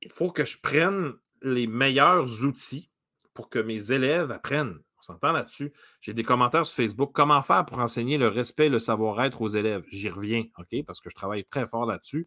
[0.00, 2.90] il faut que je prenne les meilleurs outils
[3.34, 4.78] pour que mes élèves apprennent.
[4.98, 5.72] On s'entend là-dessus.
[6.00, 7.10] J'ai des commentaires sur Facebook.
[7.14, 9.84] Comment faire pour enseigner le respect et le savoir-être aux élèves?
[9.90, 10.84] J'y reviens, OK?
[10.86, 12.26] Parce que je travaille très fort là-dessus.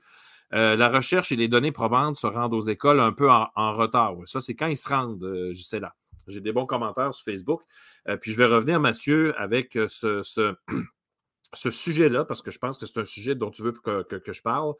[0.53, 4.15] Euh, la recherche et les données probantes se rendent aux écoles un peu en, retard.
[4.25, 5.95] Ça, c'est quand ils se rendent, euh, je sais là.
[6.27, 7.61] J'ai des bons commentaires sur Facebook.
[8.07, 10.21] Euh, puis je vais revenir, Mathieu, avec ce,
[11.53, 14.41] ce, sujet-là, parce que je pense que c'est un sujet dont tu veux que, je
[14.41, 14.73] parle.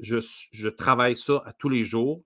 [0.00, 2.22] Je, travaille ça à tous les jours.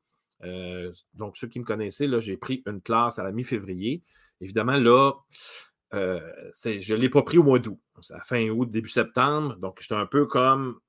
[1.15, 4.03] Donc, ceux qui me connaissaient, là, j'ai pris une classe à la mi-février.
[4.41, 5.13] Évidemment, là,
[5.93, 7.79] je ne l'ai pas pris au mois d'août.
[8.01, 9.57] C'est à fin août, début septembre.
[9.57, 10.81] Donc, j'étais un peu comme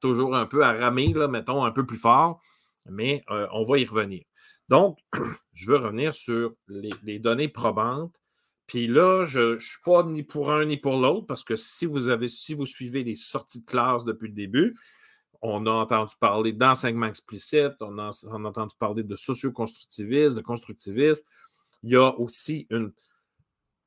[0.00, 2.40] toujours un peu à ramer, là, mettons, un peu plus fort,
[2.86, 4.24] mais euh, on va y revenir.
[4.68, 4.98] Donc,
[5.52, 8.14] je veux revenir sur les, données probantes.
[8.66, 11.84] Puis là, je ne suis pas ni pour un ni pour l'autre, parce que si
[11.84, 14.74] vous avez, si vous suivez les sorties de classe depuis le début,
[15.46, 21.22] on a entendu parler d'enseignement explicite, on a, entendu parler de socio-constructivisme, de constructivisme.
[21.82, 22.92] Il y a aussi une,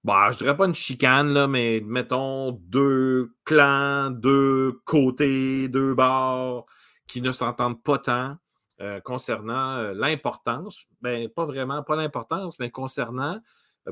[0.03, 6.67] bah, je dirais pas une chicane, là, mais mettons deux clans, deux côtés, deux bords
[7.07, 8.37] qui ne s'entendent pas tant
[8.79, 13.41] euh, concernant euh, l'importance, ben, pas vraiment, pas l'importance, mais concernant,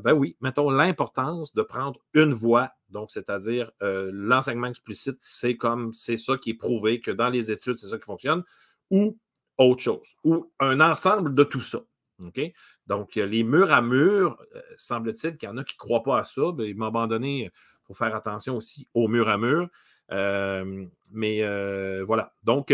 [0.01, 6.17] ben oui, mettons l'importance de prendre une voie, donc c'est-à-dire l'enseignement explicite, c'est comme, c'est
[6.17, 8.43] ça qui est prouvé que dans les études, c'est ça qui fonctionne,
[8.91, 9.17] ou
[9.58, 11.79] autre chose, ou un ensemble de tout ça.
[12.23, 12.39] OK?
[12.88, 16.19] Donc, les murs à murs, euh, semble-t-il qu'il y en a qui ne croient pas
[16.19, 16.51] à ça.
[16.53, 17.45] Ben, ils m'ont abandonné.
[17.45, 17.51] Il
[17.88, 19.69] faut faire attention aussi aux murs à murs.
[20.12, 22.34] Euh, mais euh, voilà.
[22.43, 22.73] Donc,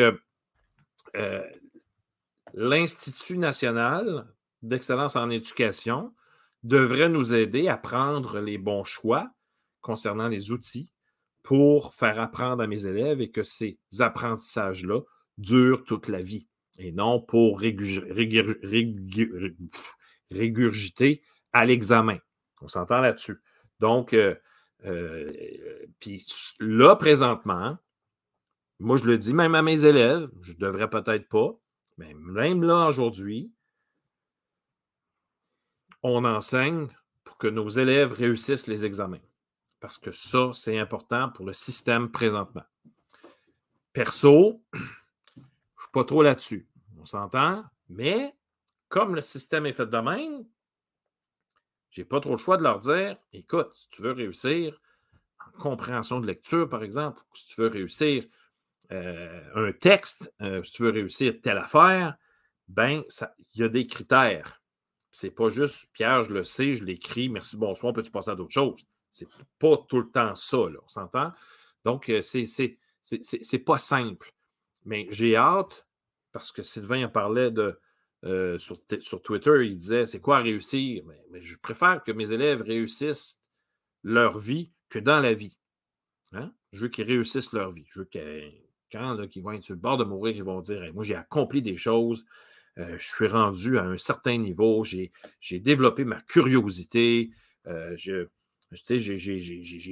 [2.54, 4.28] l'Institut national
[4.62, 6.14] d'excellence en éducation
[6.64, 9.32] devrait nous aider à prendre les bons choix
[9.82, 10.92] concernant les outils
[11.44, 15.02] pour faire apprendre à mes élèves et que ces apprentissages-là
[15.38, 16.48] durent toute la vie
[16.78, 17.60] et non pour
[20.32, 22.18] régurgiter à l'examen.
[22.62, 23.42] On s'entend là-dessus.
[23.80, 24.36] Donc, euh,
[24.86, 25.32] euh,
[26.60, 27.78] là, présentement,
[28.80, 31.60] moi, je le dis même à mes élèves, je ne devrais peut-être pas,
[31.98, 33.52] mais même là, aujourd'hui,
[36.04, 36.88] on enseigne
[37.24, 39.22] pour que nos élèves réussissent les examens.
[39.80, 42.64] Parce que ça, c'est important pour le système présentement.
[43.94, 45.44] Perso, je ne
[45.80, 46.68] suis pas trop là-dessus.
[47.00, 48.36] On s'entend, mais
[48.90, 50.46] comme le système est fait de même,
[51.90, 54.80] j'ai pas trop le choix de leur dire écoute, si tu veux réussir
[55.40, 58.24] en compréhension de lecture, par exemple, si tu veux réussir
[58.92, 62.16] euh, un texte, euh, si tu veux réussir telle affaire,
[62.68, 63.04] ben,
[63.54, 64.61] il y a des critères.
[65.12, 68.54] C'est pas juste Pierre, je le sais, je l'écris, merci, bonsoir, peux-tu passer à d'autres
[68.54, 68.86] choses?
[69.10, 69.28] C'est
[69.60, 71.32] pas tout le temps ça, là, on s'entend?
[71.84, 74.34] Donc, euh, c'est pas simple.
[74.86, 75.86] Mais j'ai hâte,
[76.32, 77.78] parce que Sylvain en parlait de
[78.24, 81.04] euh, sur, Twitter, il disait C'est quoi réussir?
[81.08, 83.40] Mais, je préfère que mes élèves réussissent
[84.04, 85.58] leur vie que dans la vie.
[86.34, 86.54] Hein?
[86.72, 87.86] Je veux qu'ils réussissent leur vie.
[87.90, 88.50] Je veux que
[88.92, 91.62] quand ils vont être sur le bord de mourir, ils vont dire Moi, j'ai accompli
[91.62, 92.26] des choses,
[92.98, 97.32] je suis rendu à un certain niveau, j'ai développé ma curiosité,
[97.68, 98.28] euh, j'ai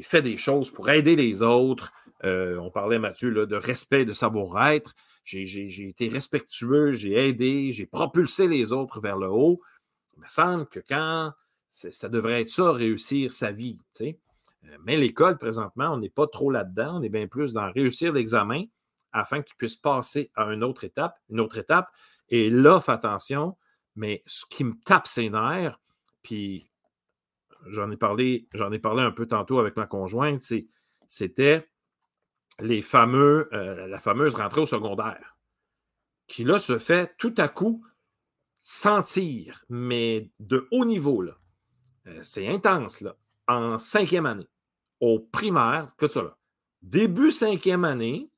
[0.04, 1.92] fait des choses pour aider les autres.
[2.24, 4.96] on parlait, Mathieu, là, de respect, de savoir-être
[5.38, 9.62] j'ai été respectueux, j'ai aidé, j'ai propulsé les autres vers le haut.
[10.18, 11.34] Il me semble que quand
[11.70, 13.78] ça devrait être ça, réussir sa vie.
[14.02, 14.08] Euh,
[14.84, 17.00] mais l'école, présentement, on n'est pas trop là-dedans.
[17.00, 18.64] On est bien plus dans réussir l'examen
[19.12, 21.90] afin que tu puisses passer à une autre étape, une autre étape.
[22.30, 23.58] Et là, fais attention,
[23.96, 25.80] mais ce qui me tape ses nerfs,
[26.22, 26.70] puis
[27.68, 30.42] j'en ai parlé, j'en ai parlé un peu tantôt avec ma conjointe,
[31.08, 31.70] c'était
[32.60, 35.38] les fameux, euh, la fameuse rentrée au secondaire,
[36.28, 37.86] qui là se fait tout à coup
[38.62, 41.22] sentir, mais de haut niveau.
[41.22, 41.38] Là.
[42.08, 43.16] Euh, c'est intense, là,
[43.48, 44.48] en cinquième année.
[45.00, 46.38] Au primaire, que ça là.
[46.82, 48.30] Début cinquième année,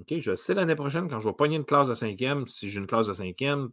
[0.00, 2.80] OK, je sais l'année prochaine, quand je vais pogner une classe de cinquième, si j'ai
[2.80, 3.70] une classe de cinquième,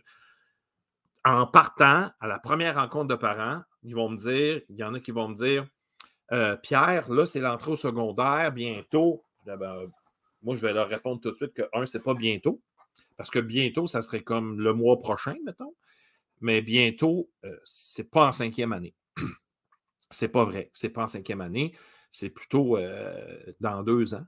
[1.25, 4.93] en partant à la première rencontre de parents, ils vont me dire, il y en
[4.93, 5.65] a qui vont me dire,
[6.31, 9.23] euh, Pierre, là, c'est l'entrée au secondaire, bientôt.
[9.45, 9.87] Ben,
[10.43, 12.61] moi, je vais leur répondre tout de suite que, un, c'est pas bientôt,
[13.17, 15.73] parce que bientôt, ça serait comme le mois prochain, mettons.
[16.41, 18.95] Mais bientôt, euh, c'est pas en cinquième année.
[20.09, 20.69] c'est pas vrai.
[20.73, 21.73] C'est pas en cinquième année.
[22.09, 24.25] C'est plutôt euh, dans deux ans.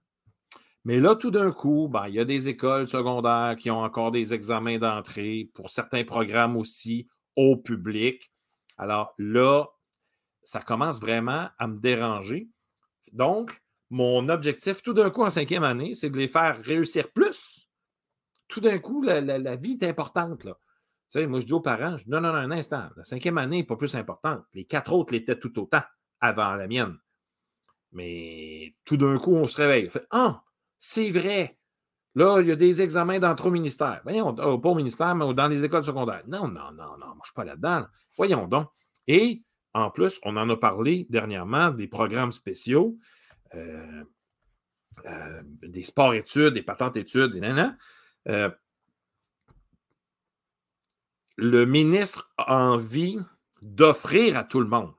[0.83, 4.11] Mais là, tout d'un coup, ben, il y a des écoles secondaires qui ont encore
[4.11, 8.31] des examens d'entrée, pour certains programmes aussi, au public.
[8.77, 9.67] Alors là,
[10.43, 12.49] ça commence vraiment à me déranger.
[13.13, 17.67] Donc, mon objectif, tout d'un coup, en cinquième année, c'est de les faire réussir plus.
[18.47, 20.43] Tout d'un coup, la, vie est importante.
[20.43, 20.57] Là.
[21.11, 22.89] Tu sais, moi, je dis aux parents, je dis, non, non, non, un instant.
[22.95, 24.43] La cinquième année n'est pas plus importante.
[24.53, 25.83] Les quatre autres l'étaient tout autant
[26.19, 26.97] avant la mienne.
[27.91, 29.89] Mais tout d'un coup, on se réveille.
[29.89, 30.41] Fait, ah,
[30.83, 31.57] c'est vrai.
[32.15, 34.01] Là, il y a des examens d'entrée au ministère.
[34.03, 36.23] Voyons, euh, pas au ministère, mais dans les écoles secondaires.
[36.27, 37.85] Non, non, non, non, moi, je ne suis pas là-dedans.
[38.17, 38.67] Voyons donc.
[39.07, 42.97] Et en plus, on en a parlé dernièrement des programmes spéciaux,
[43.53, 44.03] euh,
[45.05, 47.39] euh, des sports-études, des patentes-études,
[48.27, 48.49] euh,
[51.37, 53.19] le ministre a envie
[53.61, 54.93] d'offrir à tout le monde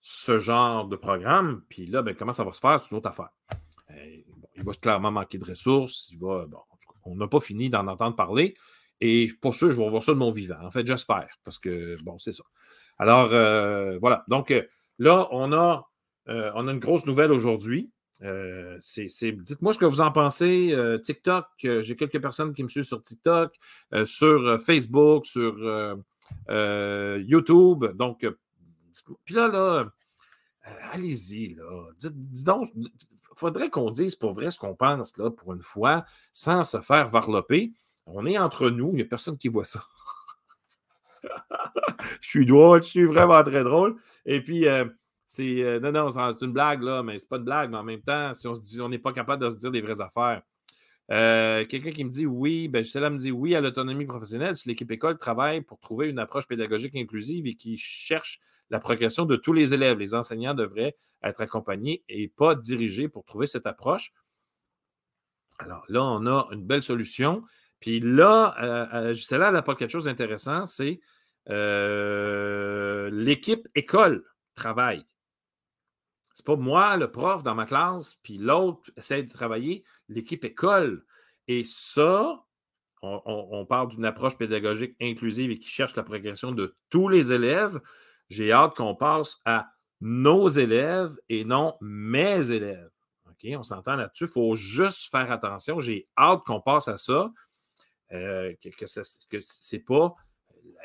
[0.00, 1.62] ce genre de programme.
[1.68, 2.78] Puis là, ben, comment ça va se faire?
[2.80, 3.30] C'est une autre affaire.
[4.56, 6.08] Il va clairement manquer de ressources.
[6.10, 6.46] Il va,
[7.04, 8.54] on n'a pas fini d'en entendre parler.
[9.00, 10.60] Et pour ça, je vais voir ça de mon vivant.
[10.62, 11.28] En fait, j'espère.
[11.44, 12.44] Parce que, bon, c'est ça.
[12.98, 14.24] Alors, euh, voilà.
[14.28, 14.62] Donc, euh,
[14.98, 15.88] là, on a,
[16.28, 17.90] euh, on a une grosse nouvelle aujourd'hui.
[18.20, 20.72] Dites-moi ce que vous en pensez.
[21.02, 23.56] TikTok, j'ai quelques personnes qui me suivent sur TikTok,
[24.04, 25.56] sur Facebook, sur
[26.48, 27.84] YouTube.
[27.96, 28.24] Donc,
[29.24, 29.90] puis là, là,
[30.92, 31.88] allez-y, là.
[31.98, 36.04] Dites, donc, il faudrait qu'on dise pour vrai ce qu'on pense, là, pour une fois,
[36.32, 37.72] sans se faire varloper.
[38.06, 39.84] On est entre nous, il n'y a personne qui voit ça.
[42.20, 43.96] je suis drôle, je suis vraiment très drôle.
[44.26, 44.84] Et puis, euh,
[45.28, 45.62] c'est.
[45.62, 48.02] Euh, non, non, c'est une blague, là, mais c'est pas de blague, mais en même
[48.02, 50.42] temps, si on se dit, on n'est pas capable de se dire des vraies affaires.
[51.10, 54.68] Euh, quelqu'un qui me dit oui, ben cela me dit oui à l'autonomie professionnelle si
[54.68, 59.36] l'équipe école travaille pour trouver une approche pédagogique inclusive et qui cherche la progression de
[59.36, 59.98] tous les élèves.
[59.98, 64.12] Les enseignants devraient être accompagnés et pas dirigés pour trouver cette approche.
[65.58, 67.42] Alors là, on a une belle solution.
[67.80, 71.00] Puis là, euh, là elle apporte quelque chose d'intéressant, c'est
[71.50, 75.04] euh, l'équipe école travaille.
[76.34, 81.04] C'est pas moi, le prof dans ma classe, puis l'autre essaie de travailler, l'équipe école.
[81.48, 82.44] Et ça,
[83.02, 87.80] on, parle d'une approche pédagogique inclusive et qui cherche la progression de tous les élèves.
[88.32, 89.68] J'ai hâte qu'on passe à
[90.00, 92.90] nos élèves et non mes élèves.
[93.28, 94.24] OK, on s'entend là-dessus.
[94.24, 95.80] Il faut juste faire attention.
[95.80, 97.30] J'ai hâte qu'on passe à ça.
[98.12, 98.86] Euh, que,
[99.40, 100.14] c'est pas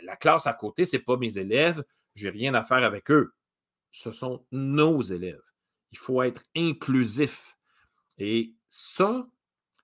[0.03, 1.83] la classe à côté, ce n'est pas mes élèves,
[2.15, 3.33] j'ai rien à faire avec eux.
[3.91, 5.41] Ce sont nos élèves.
[5.91, 7.57] Il faut être inclusif.
[8.17, 9.27] Et ça,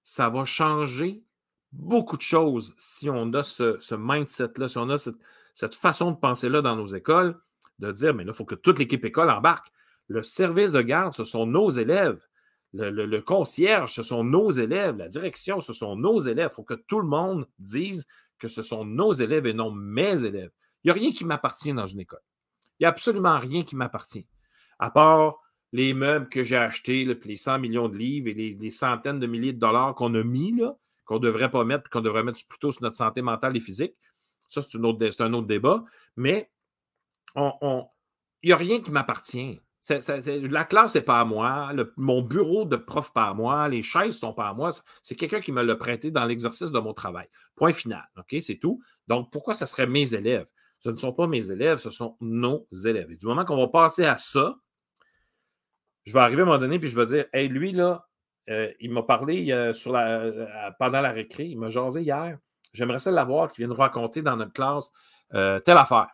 [0.04, 1.24] ça va changer
[1.72, 6.62] beaucoup de choses si on a ce, mindset-là, si on a cette, façon de penser-là
[6.62, 7.40] dans nos écoles,
[7.88, 9.72] de dire, mais là, il faut que toute l'équipe école embarque.
[10.08, 12.20] Le service de garde, ce sont nos élèves.
[12.74, 14.98] le, concierge, ce sont nos élèves.
[14.98, 16.50] La direction, ce sont nos élèves.
[16.52, 18.06] Il faut que tout le monde dise
[18.40, 20.52] que ce sont nos élèves et non mes élèves.
[20.84, 22.22] Il n'y a rien qui m'appartient dans une école.
[22.80, 24.28] Il n'y a absolument rien qui m'appartient.
[24.80, 25.40] À part
[25.72, 29.54] les meubles que j'ai achetés, les 100 millions de livres et les, centaines de milliers
[29.54, 30.62] de dollars qu'on a mis,
[31.06, 33.96] qu'on ne devrait pas mettre, qu'on devrait mettre plutôt sur notre santé mentale et physique.
[34.50, 35.84] Ça, c'est un autre débat.
[36.16, 36.52] Mais
[37.36, 37.86] il
[38.44, 43.12] n'y a rien qui m'appartient la classe n'est pas à moi, mon bureau de prof
[43.12, 44.72] pas à moi, les chaises ne sont pas à moi.
[45.02, 47.28] C'est quelqu'un qui me l'a prêté dans l'exercice de mon travail.
[47.56, 48.08] Point final.
[48.18, 48.82] OK, c'est tout.
[49.08, 50.48] Donc, pourquoi ce serait mes élèves?
[50.80, 53.12] Ce ne sont pas mes élèves, ce sont nos élèves.
[53.12, 54.56] Et du moment qu'on va passer à ça,
[56.06, 58.08] je vais arriver à un moment donné, puis je vais dire Hey, lui, là,
[58.50, 62.38] euh, il m'a parlé euh, euh, pendant la récré, il m'a jasé hier.
[62.74, 64.92] J'aimerais ça l'avoir, qui vient nous raconter dans notre classe
[65.32, 66.08] telle affaire.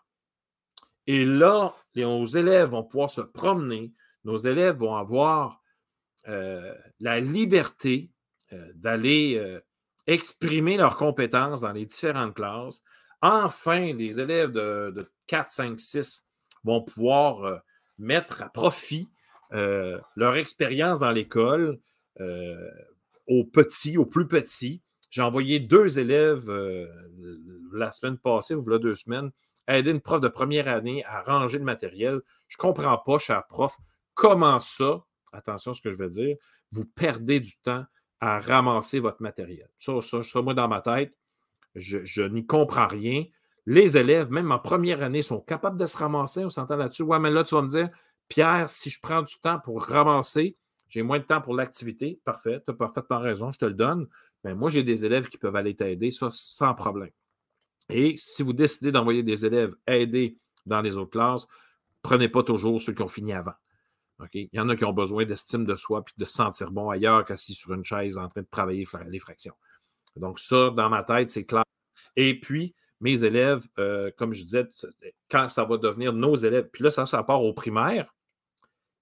[1.07, 3.91] Et là, nos élèves vont pouvoir se promener,
[4.23, 5.61] nos élèves vont avoir
[6.27, 8.11] euh, la liberté
[8.51, 9.59] euh, d'aller euh,
[10.05, 12.83] exprimer leurs compétences dans les différentes classes.
[13.21, 16.27] Enfin, les élèves de, 4, 5, 6
[16.63, 17.61] vont pouvoir
[17.97, 19.09] mettre à profit
[19.51, 21.79] leur expérience dans l'école
[23.27, 24.81] aux petits, aux plus petits.
[25.09, 26.49] J'ai envoyé deux élèves
[27.73, 29.31] la semaine passée, ou voilà deux semaines,
[29.77, 32.21] aider une prof de première année à ranger le matériel.
[32.47, 33.77] Je ne comprends pas, cher prof,
[34.13, 36.37] comment ça, attention à ce que je vais dire,
[36.71, 37.85] vous perdez du temps
[38.19, 39.69] à ramasser votre matériel.
[39.77, 41.15] Ça, ça, ça moi, dans ma tête,
[41.75, 43.25] je, n'y comprends rien.
[43.65, 46.43] Les élèves, même en première année, sont capables de se ramasser.
[46.43, 47.03] On s'entend là-dessus.
[47.03, 47.89] Ouais, mais là, tu vas me dire,
[48.27, 52.19] Pierre, si je prends du temps pour ramasser, j'ai moins de temps pour l'activité.
[52.25, 54.07] Parfait, tu as parfaitement raison, je te le donne.
[54.43, 57.11] Mais moi, j'ai des élèves qui peuvent aller t'aider, ça, sans problème.
[57.89, 61.47] Et si vous décidez d'envoyer des élèves aider dans les autres classes,
[62.01, 63.53] prenez pas toujours ceux qui ont fini avant.
[64.33, 66.89] Il y en a qui ont besoin d'estime de soi et de se sentir bon
[66.89, 69.55] ailleurs qu'assis sur une chaise en train de travailler les fractions.
[70.17, 71.63] Donc, ça, dans ma tête, c'est clair.
[72.17, 74.67] Et puis, mes élèves, euh, comme je disais,
[75.31, 78.13] quand ça va devenir nos élèves, puis là, ça, ça part au primaire,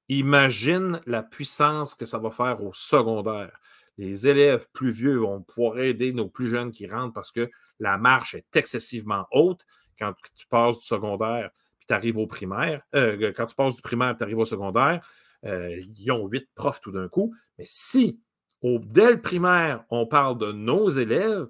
[0.10, 3.60] Imagine la puissance que ça va faire au secondaire.
[3.98, 7.98] Les élèves plus vieux vont pouvoir aider nos plus jeunes qui rentrent parce que la
[7.98, 9.62] marche est excessivement haute
[9.98, 12.82] quand tu passes du secondaire puis tu arrives au primaire.
[12.96, 15.06] Euh, quand tu passes du primaire arrives au secondaire,
[15.46, 17.34] euh, ils ont huit profs tout d'un coup.
[17.58, 18.20] Mais si,
[18.62, 21.48] au, dès le primaire, on parle de nos élèves,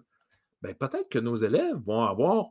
[0.62, 2.48] ben peut-être que nos élèves vont avoir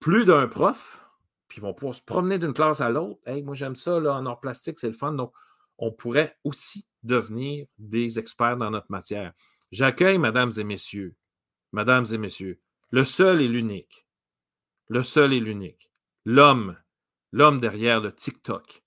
[0.00, 1.04] plus d'un prof
[1.48, 3.20] puis ils vont pouvoir se promener d'une classe à l'autre.
[3.26, 5.16] Hey, moi, j'aime ça, en or plastique, c'est le fun.
[5.78, 9.32] On pourrait aussi devenir des experts dans notre matière.
[9.72, 11.14] J'accueille, mesdames et messieurs,
[11.72, 12.60] mesdames et messieurs,
[12.90, 14.06] le seul et l'unique,
[14.88, 15.90] le seul et l'unique,
[16.24, 16.78] l'homme,
[17.32, 18.82] l'homme derrière le TikTok.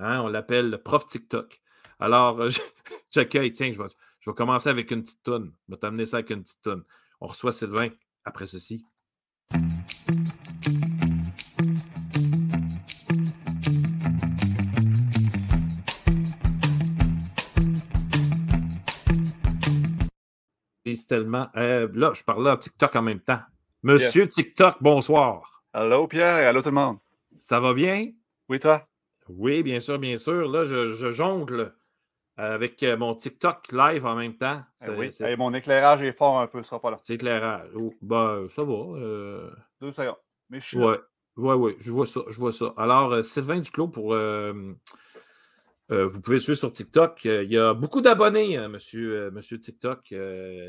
[0.00, 1.62] Hein, on l'appelle le prof TikTok.
[2.00, 2.40] Alors,
[3.10, 5.52] j'accueille, tiens, je vais, je vais commencer avec une petite tonne.
[5.68, 6.82] Je vais t'amener ça avec une petite tonne.
[7.20, 7.90] On reçoit Sylvain
[8.24, 8.84] après ceci.
[21.06, 21.48] Tellement.
[21.56, 23.40] Euh, là, je parlais à TikTok en même temps.
[23.82, 25.64] Monsieur TikTok, bonsoir.
[25.72, 26.98] Allô, Pierre, allô tout le monde.
[27.40, 28.10] Ça va bien?
[28.48, 28.86] Oui, toi?
[29.28, 30.48] Oui, bien sûr, bien sûr.
[30.50, 31.74] Là, je, jongle
[32.36, 34.62] avec euh, mon TikTok live en même temps.
[34.86, 35.10] Eh oui.
[35.36, 36.96] mon éclairage est fort un peu, ça pas là.
[37.02, 37.68] C'est éclairage.
[37.74, 38.72] Oh, ben, ça va.
[38.72, 39.50] Euh.
[39.80, 40.16] Deux secondes.
[40.50, 40.78] Mais je suis.
[41.36, 42.74] Oui, oui, je vois ça, je vois ça.
[42.76, 44.74] Alors, Sylvain Duclos pour euh,
[45.88, 47.26] vous pouvez le suivre sur TikTok.
[47.26, 50.14] Euh, il y a beaucoup d'abonnés, hein, monsieur, euh, monsieur TikTok.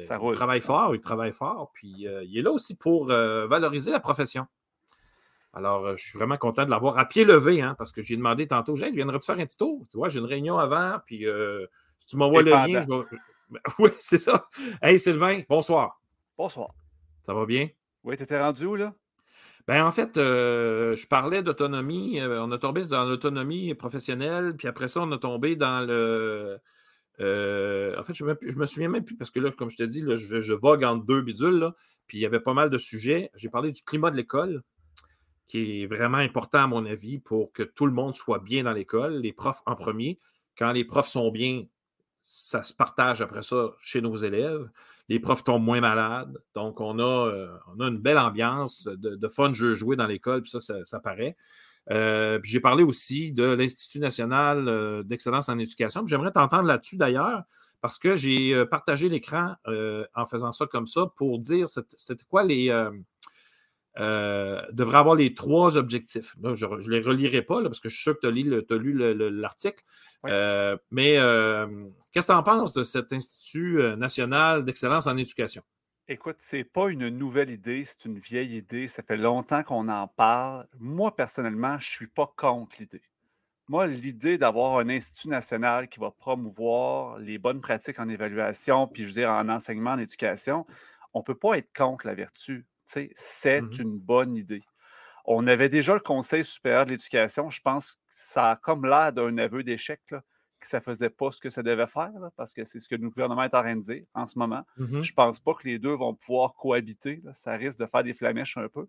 [0.08, 1.72] Ça Il travaille fort, il travaille fort.
[1.74, 4.46] Puis il est là aussi pour valoriser la profession.
[5.56, 8.48] Alors, je suis vraiment content de l'avoir à pied levé, hein, parce que j'ai demandé
[8.48, 9.86] tantôt, Jacques, viendrais-tu faire un petit tour?
[9.90, 11.26] Tu vois, j'ai une réunion avant, puis
[12.00, 13.04] si tu m'envoies le lien, je vais...
[13.80, 14.48] Oui, c'est ça.
[14.82, 16.02] Hey, Sylvain, bonsoir.
[16.36, 16.74] Bonsoir.
[17.26, 17.70] Ça va bien?
[18.04, 18.94] Oui, tu étais rendu où, là?
[19.68, 22.20] Ben, en fait, euh, je parlais d'autonomie.
[22.20, 26.60] Euh, on a tombé dans l'autonomie professionnelle, puis après ça, on a tombé dans le.
[27.20, 29.84] Euh, en fait, je ne me, souviens même plus parce que là, comme je te
[29.84, 31.72] dis, je, je, vogue entre deux bidules,
[32.08, 33.30] puis il y avait pas mal de sujets.
[33.36, 34.64] J'ai parlé du climat de l'école,
[35.48, 38.74] qui est vraiment important, à mon avis, pour que tout le monde soit bien dans
[38.74, 40.20] l'école, les profs en premier.
[40.58, 41.66] Quand les profs sont bien,
[42.22, 44.70] ça se partage après ça chez nos élèves
[45.10, 46.38] les profs tombent moins malades.
[46.56, 47.48] Donc, on a, euh,
[47.80, 51.36] une belle ambiance de, fun jeu joué dans l'école, puis ça, ça, paraît.
[51.92, 56.06] Euh, puis j'ai parlé aussi de l'Institut national euh, d'excellence en éducation.
[56.08, 57.44] J'aimerais t'entendre là-dessus d'ailleurs,
[57.82, 59.56] parce que j'ai partagé l'écran
[60.16, 62.72] en faisant ça comme ça pour dire c'était quoi les.
[63.98, 66.36] Devrait avoir les trois objectifs.
[66.42, 68.94] je ne les relirai pas parce que je suis sûr que tu as, lu
[69.40, 69.84] l'article.
[70.28, 71.68] Euh, mais euh,
[72.12, 75.64] qu'est-ce que tu en penses de cet Institut euh, national d'excellence en éducation?
[76.08, 78.88] Écoute, ce n'est pas une nouvelle idée, c'est une vieille idée.
[78.88, 80.68] Ça fait longtemps qu'on en parle.
[80.80, 83.02] Moi, personnellement, je ne suis pas contre l'idée.
[83.70, 89.04] Moi, l'idée d'avoir un institut national qui va promouvoir les bonnes pratiques en évaluation, puis
[89.04, 90.66] je veux dire en enseignement, en éducation,
[91.14, 92.66] on ne peut pas être contre la vertu.
[92.86, 94.64] C'est mmh une bonne idée.
[95.26, 97.50] On avait déjà le Conseil supérieur de l'éducation.
[97.50, 101.32] Je pense que ça a comme l'air d'un aveu d'échec, que ça ne faisait pas
[101.32, 103.76] ce que ça devait faire, parce que c'est ce que le gouvernement est en train
[103.76, 104.64] de dire en ce moment.
[104.78, 107.22] Mmh je ne pense pas que les deux vont pouvoir cohabiter.
[107.34, 108.88] Ça risque de faire des flamèches un peu.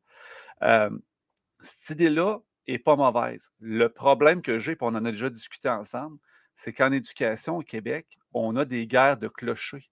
[1.60, 3.52] cette idée-là n'est pas mauvaise.
[3.60, 6.18] Le problème que j'ai, puis on en a déjà discuté ensemble,
[6.56, 9.88] c'est qu'en éducation au Québec, on a des guerres de clochers.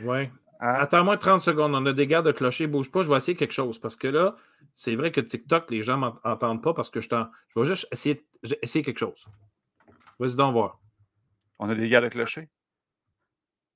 [0.00, 0.28] Oui.
[0.62, 0.76] Hein?
[0.78, 1.74] Attends-moi 30 secondes.
[1.74, 2.68] On a des guerres de clochers.
[2.68, 3.78] Bouge pas, je vais essayer quelque chose.
[3.78, 4.36] Parce que là,
[4.74, 7.26] c'est vrai que TikTok, les gens m'entendent pas parce que je t'en.
[7.48, 8.24] Je vais juste essayer,
[8.62, 9.26] essayer quelque chose.
[10.18, 10.80] Vas-y donc voir.
[11.58, 12.48] On a des guerres de clochers?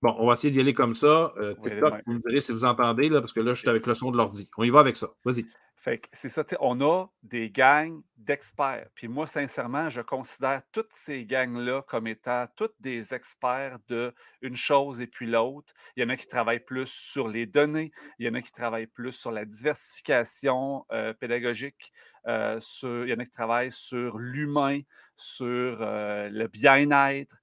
[0.01, 1.33] Bon, on va essayer d'y aller comme ça.
[1.38, 3.87] Euh, TikTok, vous me direz si vous entendez, là, parce que là, je suis avec
[3.87, 4.49] le son de l'ordi.
[4.57, 5.09] On y va avec ça.
[5.24, 5.47] Vas-y.
[5.87, 8.89] Fait que c'est ça, on a des gangs d'experts.
[8.97, 14.12] Puis moi, sincèrement, je considère toutes ces gangs-là comme étant toutes des experts de
[14.43, 15.72] une chose et puis l'autre.
[15.95, 18.51] Il y en a qui travaillent plus sur les données, il y en a qui
[18.51, 21.93] travaillent plus sur la diversification euh, pédagogique,
[22.26, 24.80] euh, il y en a qui travaillent sur l'humain,
[25.14, 27.37] sur euh, le bien-être.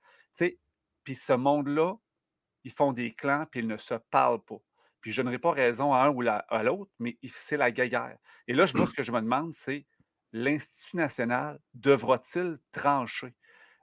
[1.06, 1.96] Puis ce monde-là,
[2.66, 4.60] ils font des clans, puis ils ne se parlent pas.
[5.04, 8.18] Puis je n'aurai pas raison à un ou à l'autre, mais c'est la guerre.
[8.48, 8.88] Et là, moi, mmh.
[8.88, 9.86] ce que je me demande, c'est
[10.32, 13.34] l'Institut national devra-t-il trancher?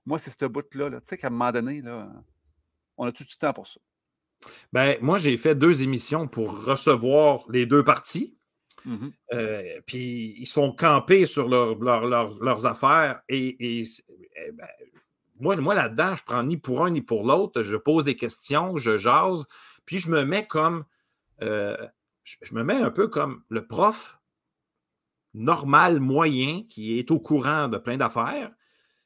[0.07, 0.91] Moi, c'est ce bout-là.
[0.93, 2.11] tu sais qu'à un moment donné, là,
[2.97, 3.79] on a tout du temps pour ça.
[4.73, 8.37] Ben, moi, j'ai fait deux émissions pour recevoir les deux parties.
[8.87, 14.67] Mmh euh, puis ils sont campés sur leurs affaires et, eh ben,
[15.39, 17.61] moi, moi là-dedans, je prends ni pour un ni pour l'autre.
[17.61, 19.45] Je pose des questions, je jase,
[19.85, 20.87] puis je me mets comme
[21.43, 21.77] euh,
[22.25, 24.19] je, me mets un peu comme le prof
[25.35, 28.51] normal, moyen, qui est au courant de plein d'affaires,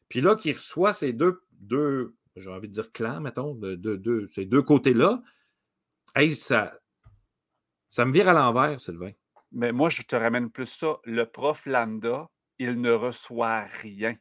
[0.09, 4.26] puis là, qui reçoit ces deux, deux, j'ai envie de dire clans, mettons, de, de,
[4.32, 5.22] ces deux côtés-là,
[6.14, 6.78] hey, ça,
[7.91, 9.12] ça me vire à l'envers, Sylvain.
[9.53, 10.99] Mais moi, je te ramène plus ça.
[11.05, 12.28] Le prof lambda,
[12.59, 14.16] il ne reçoit rien.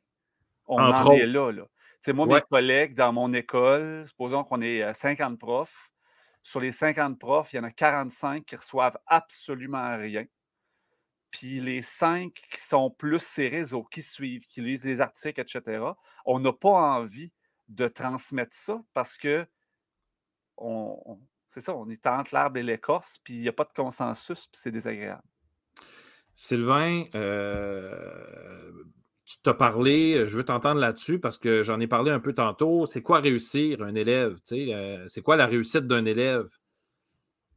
[0.68, 1.52] On en est là.
[1.52, 1.68] là.
[2.02, 5.93] sais, moi, mes collègues dans mon école, supposons qu'on est 50 profs.
[6.44, 10.26] Sur les 50 profs, il y en a 45 qui reçoivent absolument rien.
[11.32, 15.84] Puis les cinq qui sont plus ces réseaux, qui suivent, qui lisent les articles, etc.,
[16.26, 17.32] on n'a pas envie
[17.70, 19.48] de transmettre ça parce que
[21.48, 24.48] c'est ça, on est entre l'arbre et l'écorce, puis il n'y a pas de consensus,
[24.48, 25.24] puis c'est désagréable.
[26.36, 28.84] Sylvain, euh,
[29.38, 32.86] tu t'as parlé, je veux t'entendre là-dessus parce que j'en ai parlé un peu tantôt.
[32.86, 34.36] C'est quoi réussir un élève?
[34.52, 36.48] Euh, c'est quoi la réussite d'un élève?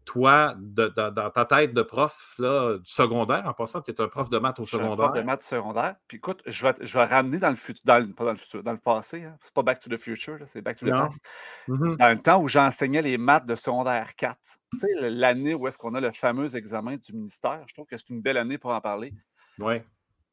[0.06, 4.30] toi, dans ta tête de prof là, du secondaire, en passant, tu es un prof
[4.30, 4.92] de maths au secondaire.
[4.92, 5.96] Un prof de maths secondaire.
[6.06, 8.62] Puis écoute, je vais, je vais ramener dans le futur, dans pas dans le futur,
[8.62, 9.24] dans le passé.
[9.24, 9.36] Hein.
[9.42, 11.22] C'est pas back to the future, c'est back to the past.
[11.68, 11.96] Mm-hmm.
[11.96, 14.38] Dans le temps où j'enseignais les maths de secondaire 4,
[14.72, 17.96] tu sais, l'année où est-ce qu'on a le fameux examen du ministère, je trouve que
[17.96, 19.12] c'est une belle année pour en parler.
[19.58, 19.82] Oui.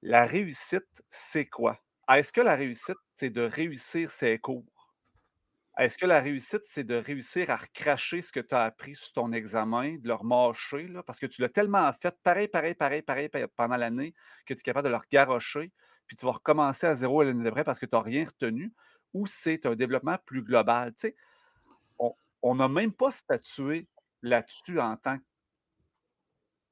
[0.05, 1.79] La réussite, c'est quoi?
[2.13, 4.91] Est-ce que la réussite, c'est de réussir ses cours?
[5.77, 9.13] Est-ce que la réussite, c'est de réussir à recracher ce que tu as appris sur
[9.13, 13.01] ton examen, de le remâcher, là, parce que tu l'as tellement fait, pareil, pareil, pareil,
[13.01, 14.13] pareil, pendant l'année,
[14.45, 15.71] que tu es capable de le regarrocher,
[16.05, 18.73] puis tu vas recommencer à zéro l'année d'après parce que tu n'as rien retenu,
[19.13, 20.93] ou c'est un développement plus global?
[20.95, 21.15] Tu
[22.41, 23.87] on n'a même pas statué
[24.21, 25.17] là-dessus en tant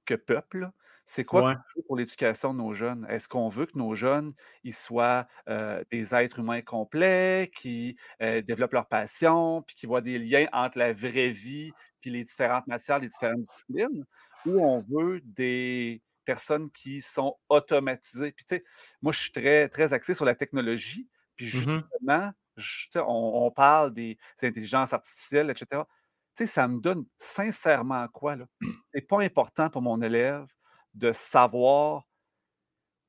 [0.06, 0.70] que peuple.
[1.14, 1.58] C'est quoi
[1.88, 3.06] pour l'éducation de nos jeunes?
[3.10, 4.34] Est-ce qu'on veut que nos jeunes
[4.64, 10.48] ils soient des êtres humains complets, qui développent leur passion, puis qui voient des liens
[10.54, 14.06] entre la vraie vie puis les différentes matières, les différentes disciplines?
[14.46, 18.32] Ou on veut des personnes qui sont automatisées?
[18.32, 18.64] Puis tu sais,
[19.02, 21.10] moi, je suis très, très axé sur la technologie.
[21.36, 21.84] Puis mmh
[22.56, 25.84] justement, on, parle des, intelligences artificielles, etc.
[26.38, 28.46] Tu sais, ça me donne sincèrement quoi, là?
[28.94, 30.46] C'est pas important pour mon élève
[30.94, 32.08] de savoir,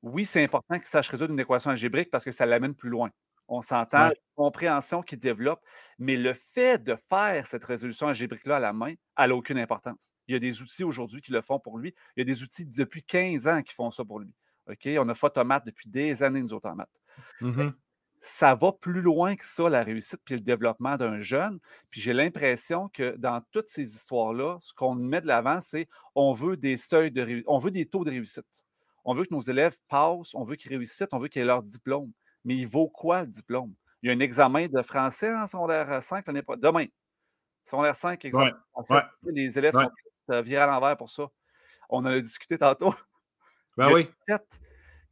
[0.01, 3.09] oui, c'est important qu'il sache résoudre une équation algébrique parce que ça l'amène plus loin.
[3.47, 5.61] On s'entend, la compréhension qu'il développe,
[5.99, 10.15] mais le fait de faire cette résolution algébrique-là à la main, elle n'a aucune importance.
[10.27, 11.93] Il y a des outils aujourd'hui qui le font pour lui.
[12.15, 14.33] Il y a des outils depuis 15 ans qui font ça pour lui.
[14.67, 14.87] OK?
[14.97, 17.01] On a Photomat depuis des années, nous autres en maths.
[17.41, 17.69] Mmh
[18.25, 21.59] ça va plus loin que ça, la réussite puis le développement d'un jeune.
[21.89, 26.31] Puis j'ai l'impression que dans toutes ces histoires-là, ce qu'on met de l'avant, c'est on
[26.31, 28.63] veut des seuils de réussite, on veut des taux de réussite.
[29.03, 31.63] On veut que nos élèves passent, on veut qu'ils réussissent, on veut qu'ils aient leur
[31.63, 32.13] diplôme.
[32.45, 33.73] Mais il vaut quoi le diplôme?
[34.01, 36.61] Il y a un examen de français en secondaire 5 l'année prochaine.
[36.61, 36.85] Demain.
[37.65, 38.51] Secondaire 5, examen
[39.25, 39.89] Les élèves sont
[40.31, 41.27] euh, virés à l'envers pour ça.
[41.89, 42.95] On en a discuté tantôt.
[43.75, 44.09] Ben oui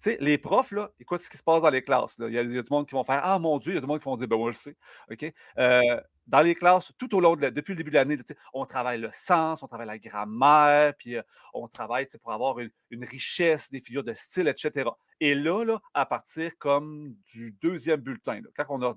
[0.01, 2.15] sais, les profs, là, écoute ce qui se passe dans les classes.
[2.19, 3.87] Il, y a, du monde qui vont faire Ah mon Dieu, il y a du
[3.87, 4.75] monde qui vont dire Ben moi, je sais.
[5.11, 5.33] OK?
[5.57, 8.17] Euh, dans les classes, tout au long de depuis le début de l'année,
[8.53, 11.21] on travaille le sens, on travaille la grammaire, puis euh,
[11.53, 14.89] on travaille pour avoir une, richesse des figures de style, etc.
[15.19, 18.95] Et là, à partir comme du deuxième bulletin, quand on,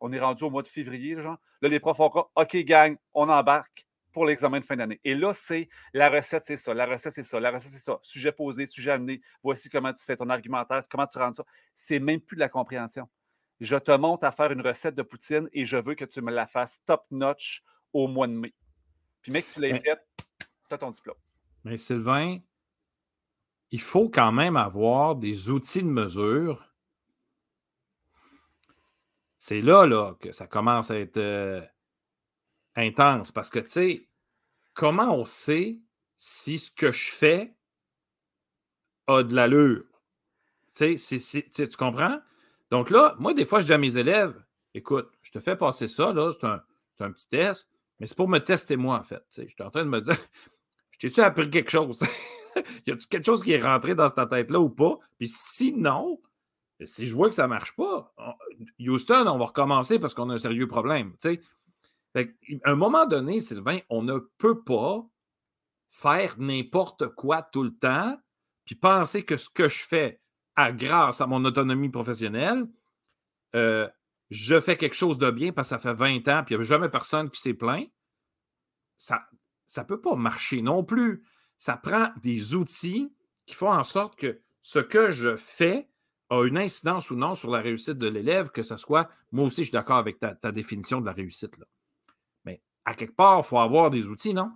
[0.00, 3.28] on est rendu au mois de février, genre, là, les profs font OK, gang, on
[3.28, 3.87] embarque
[4.18, 5.00] pour l'examen de fin d'année.
[5.04, 8.00] Et là, c'est la recette, c'est ça, la recette, c'est ça, la recette, c'est ça.
[8.02, 11.44] Sujet posé, sujet amené, voici comment tu fais ton argumentaire, comment tu rends ça.
[11.76, 13.08] C'est même plus de la compréhension.
[13.60, 16.32] Je te montre à faire une recette de poutine et je veux que tu me
[16.32, 17.62] la fasses top-notch
[17.92, 18.52] au mois de mai.
[19.22, 20.04] Puis, mec, tu l'as fait,
[20.68, 21.16] tu as ton diplôme.
[21.62, 22.38] Mais Sylvain,
[23.70, 26.68] il faut quand même avoir des outils de mesure.
[29.38, 31.18] C'est là, là que ça commence à être.
[31.18, 31.64] Euh,
[32.78, 34.07] intense parce que, tu sais,
[34.78, 35.80] comment on sait
[36.16, 37.52] si ce que je fais
[39.08, 39.84] a de l'allure?
[40.76, 42.20] Tu tu comprends?
[42.70, 44.40] Donc là, moi, des fois, je dis à mes élèves,
[44.74, 47.68] écoute, je te fais passer ça, là, c'est un, petit test,
[47.98, 49.24] mais c'est pour me tester moi, en fait.
[49.36, 50.14] Je suis en train de me dire,
[50.92, 52.00] je t'ai-tu appris quelque chose?
[52.86, 54.96] y a-tu quelque chose qui est rentré dans ta tête-là ou pas?
[55.18, 56.20] Puis sinon,
[56.84, 58.14] si je vois que ça ne marche pas,
[58.78, 61.16] Houston, on va recommencer parce qu'on a un sérieux problème.
[62.14, 65.06] À un moment donné, Sylvain, on ne peut pas
[65.90, 68.18] faire n'importe quoi tout le temps,
[68.64, 70.20] puis penser que ce que je fais,
[70.56, 72.66] à, grâce à mon autonomie professionnelle,
[73.54, 73.88] euh,
[74.30, 76.64] je fais quelque chose de bien parce que ça fait 20 ans, puis il n'y
[76.64, 77.88] a jamais personne qui s'est plaint.
[78.96, 79.20] Ça
[79.76, 81.24] ne peut pas marcher non plus.
[81.56, 83.12] Ça prend des outils
[83.46, 85.88] qui font en sorte que ce que je fais
[86.30, 89.62] a une incidence ou non sur la réussite de l'élève, que ce soit, moi aussi,
[89.62, 91.56] je suis d'accord avec ta, ta définition de la réussite.
[91.56, 91.64] Là
[92.88, 94.50] à quelque part, il faut avoir des outils, non?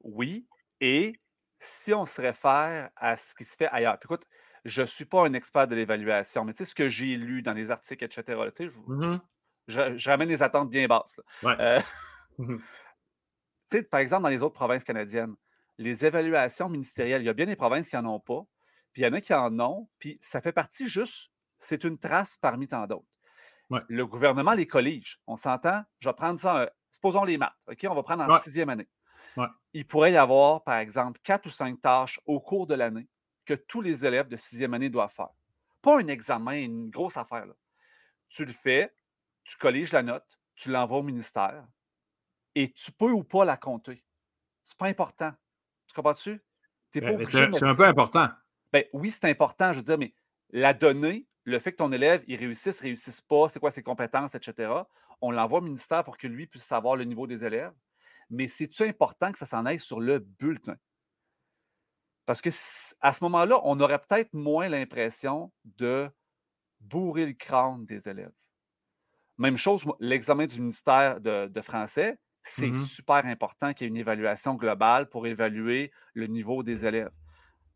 [0.00, 0.44] Oui.
[0.80, 1.20] Et
[1.60, 4.26] si on se réfère à ce qui se fait ailleurs, puis écoute,
[4.64, 7.42] je ne suis pas un expert de l'évaluation, mais tu sais, ce que j'ai lu
[7.42, 8.24] dans les articles, etc.,
[8.54, 9.20] tu sais, mmh
[9.68, 11.20] je, ramène les attentes bien basses.
[11.44, 11.80] Euh,
[12.38, 12.60] mhm.
[13.90, 15.36] par exemple, dans les autres provinces canadiennes,
[15.78, 18.42] les évaluations ministérielles, il y a bien des provinces qui n'en ont pas,
[18.92, 21.30] puis il y en a qui en ont, puis ça fait partie juste,
[21.60, 23.06] c'est une trace parmi tant d'autres.
[23.88, 25.20] Le gouvernement les collige.
[25.26, 27.84] On s'entend, je vais prendre ça, euh, supposons les maths, OK?
[27.90, 28.88] On va prendre en sixième année.
[29.72, 33.08] Il pourrait y avoir, par exemple, quatre ou cinq tâches au cours de l'année
[33.44, 35.30] que tous les élèves de sixième année doivent faire.
[35.82, 37.46] Pas un examen, une grosse affaire.
[38.28, 38.94] Tu le fais,
[39.42, 41.66] tu colliges la note, tu l'envoies au ministère
[42.54, 44.04] et tu peux ou pas la compter.
[44.62, 45.32] C'est pas important.
[45.88, 46.40] Tu comprends-tu?
[46.94, 48.28] Ben, c'est un peu important.
[48.72, 50.14] Ben, oui, c'est important, je veux dire, mais
[50.50, 54.34] la donnée, le fait que ton élève, il réussisse, réussisse pas, c'est quoi ses compétences,
[54.34, 54.72] etc.,
[55.24, 57.72] on l'envoie au ministère pour que lui puisse savoir le niveau des élèves.
[58.30, 60.76] Mais c'est-tu important que ça s'en aille sur le bulletin?
[62.26, 62.50] Parce que
[63.00, 66.10] à ce moment-là, on aurait peut-être moins l'impression de
[66.80, 68.32] bourrer le crâne des élèves.
[69.38, 73.96] Même chose, l'examen du ministère de, français, c'est mmh super important qu'il y ait une
[73.96, 77.10] évaluation globale pour évaluer le niveau des élèves.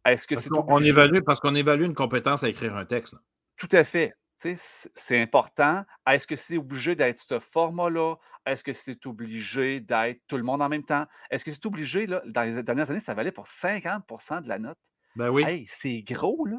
[0.05, 3.15] Est-ce que c'est on, évalue parce qu'on évalue une compétence à écrire un texte.
[3.57, 4.15] Tout à fait.
[4.41, 5.85] C'est important.
[6.07, 8.17] Est-ce que c'est obligé d'être ce format-là?
[8.47, 11.07] Est-ce que c'est obligé d'être tout le monde en même temps?
[11.31, 14.59] Est-ce que c'est obligé, là, dans les dernières années, ça valait pour 50% de la
[14.59, 14.79] note?
[15.17, 15.45] Ben oui.
[15.45, 16.59] Hey, c'est gros, là.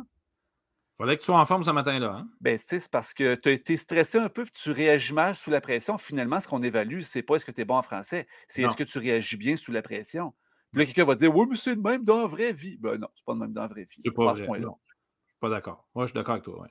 [0.97, 2.11] Fallait que tu sois en forme ce matin-là.
[2.11, 2.29] Hein?
[2.41, 5.49] Ben, c'est parce que tu as été stressé un peu, puis tu réagis mal sous
[5.49, 5.97] la pression.
[5.97, 8.75] Finalement, ce qu'on évalue, c'est pas est-ce que tu es bon en français, c'est est-ce
[8.75, 10.33] que tu réagis bien sous la pression.
[10.71, 12.77] Puis là, quelqu'un va dire Oui, mais c'est le même dans la vraie vie.
[12.77, 14.01] Ben non, c'est pas le même dans la vraie vie.
[14.03, 14.45] C'est pas, vrai.
[14.45, 15.87] Je suis pas d'accord.
[15.95, 16.67] Moi, je suis d'accord avec toi.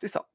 [0.00, 0.26] C'est ça.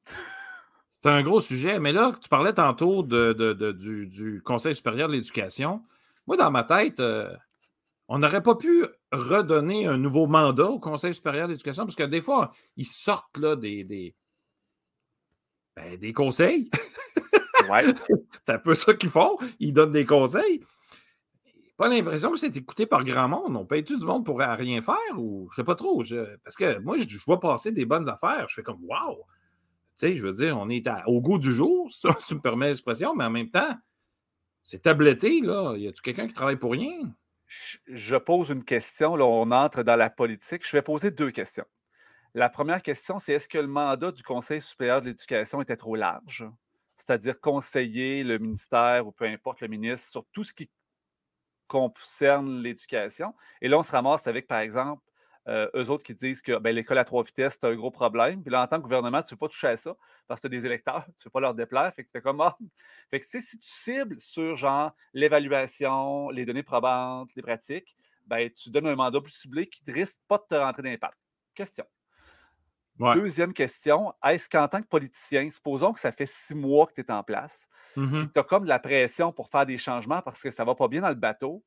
[0.90, 3.32] C'est un gros sujet, mais là, tu parlais tantôt de,
[3.72, 5.84] du, Conseil supérieur de l'éducation.
[6.26, 7.32] Moi, dans ma tête, euh,
[8.08, 12.02] on n'aurait pas pu redonner un nouveau mandat au Conseil supérieur de l'éducation, parce que
[12.02, 14.14] des fois, ils sortent là, des, des,
[15.76, 16.70] ben, des conseils.
[17.68, 17.84] Ouais.
[18.46, 19.36] c'est un peu ça qu'ils font.
[19.60, 20.64] Ils donnent des conseils.
[21.78, 23.56] Pas l'impression que c'est écouté par grand monde.
[23.56, 26.02] On paye-tu du monde pour rien faire ou je sais pas trop?
[26.42, 28.46] Parce que moi, je, vois passer des bonnes affaires.
[28.48, 29.18] Je fais comme Waouh!
[29.96, 32.68] Tu sais, je veux dire, on est au goût du jour, si tu me permets
[32.68, 33.76] l'expression, mais en même temps,
[34.64, 35.76] c'est tabletté, là.
[35.76, 37.14] Y a-tu quelqu'un qui travaille pour rien?
[37.86, 40.66] je pose une question, là, on entre dans la politique.
[40.66, 41.64] Je vais poser deux questions.
[42.34, 45.96] La première question, c'est est-ce que le mandat du Conseil supérieur de l'éducation était trop
[45.96, 46.44] large?
[46.98, 50.68] C'est-à-dire conseiller le ministère ou peu importe le ministre sur tout ce qui
[51.68, 53.34] concerne l'éducation.
[53.60, 55.02] Et là, on se ramasse avec, par exemple,
[55.48, 58.42] euh, eux autres qui disent que ben, l'école à trois vitesses, c'est un gros problème.
[58.42, 59.96] Puis là, en tant que gouvernement, tu ne veux pas toucher à ça
[60.26, 61.92] parce que tu as des électeurs, tu ne veux pas leur déplaire.
[61.94, 62.56] Fait que tu fais comme ah.
[63.10, 67.96] Fait que si tu cibles sur genre l'évaluation, les données probantes, les pratiques,
[68.26, 71.16] ben, tu donnes un mandat plus ciblé qui ne risque pas de te rentrer d'impact.
[71.54, 71.86] Question.
[72.98, 77.00] Deuxième question, est-ce qu'en tant que politicien, supposons que ça fait six mois que tu
[77.00, 80.22] es en place, mmh puis tu as comme de la pression pour faire des changements
[80.22, 81.64] parce que ça ne va pas bien dans le bateau.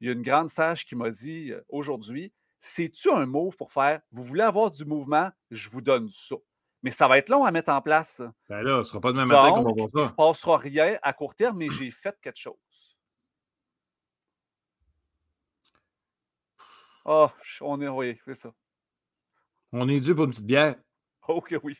[0.00, 3.72] Il y a une grande sage qui m'a dit euh, aujourd'hui c'est-tu un mot pour
[3.72, 6.36] faire vous voulez avoir du mouvement, je vous donne ça.
[6.82, 8.20] Mais ça va être long à mettre en place.
[8.48, 10.00] Ben là, ce ne sera pas de même matin qu'on va voir ça.
[10.00, 12.56] Il ne se passera rien à court terme, mais j'ai fait quelque chose.
[17.04, 18.52] Ah, oh, on est, oui, c'est ça.
[19.72, 20.76] On est dû pour une petite bière.
[21.28, 21.76] Ok, oui.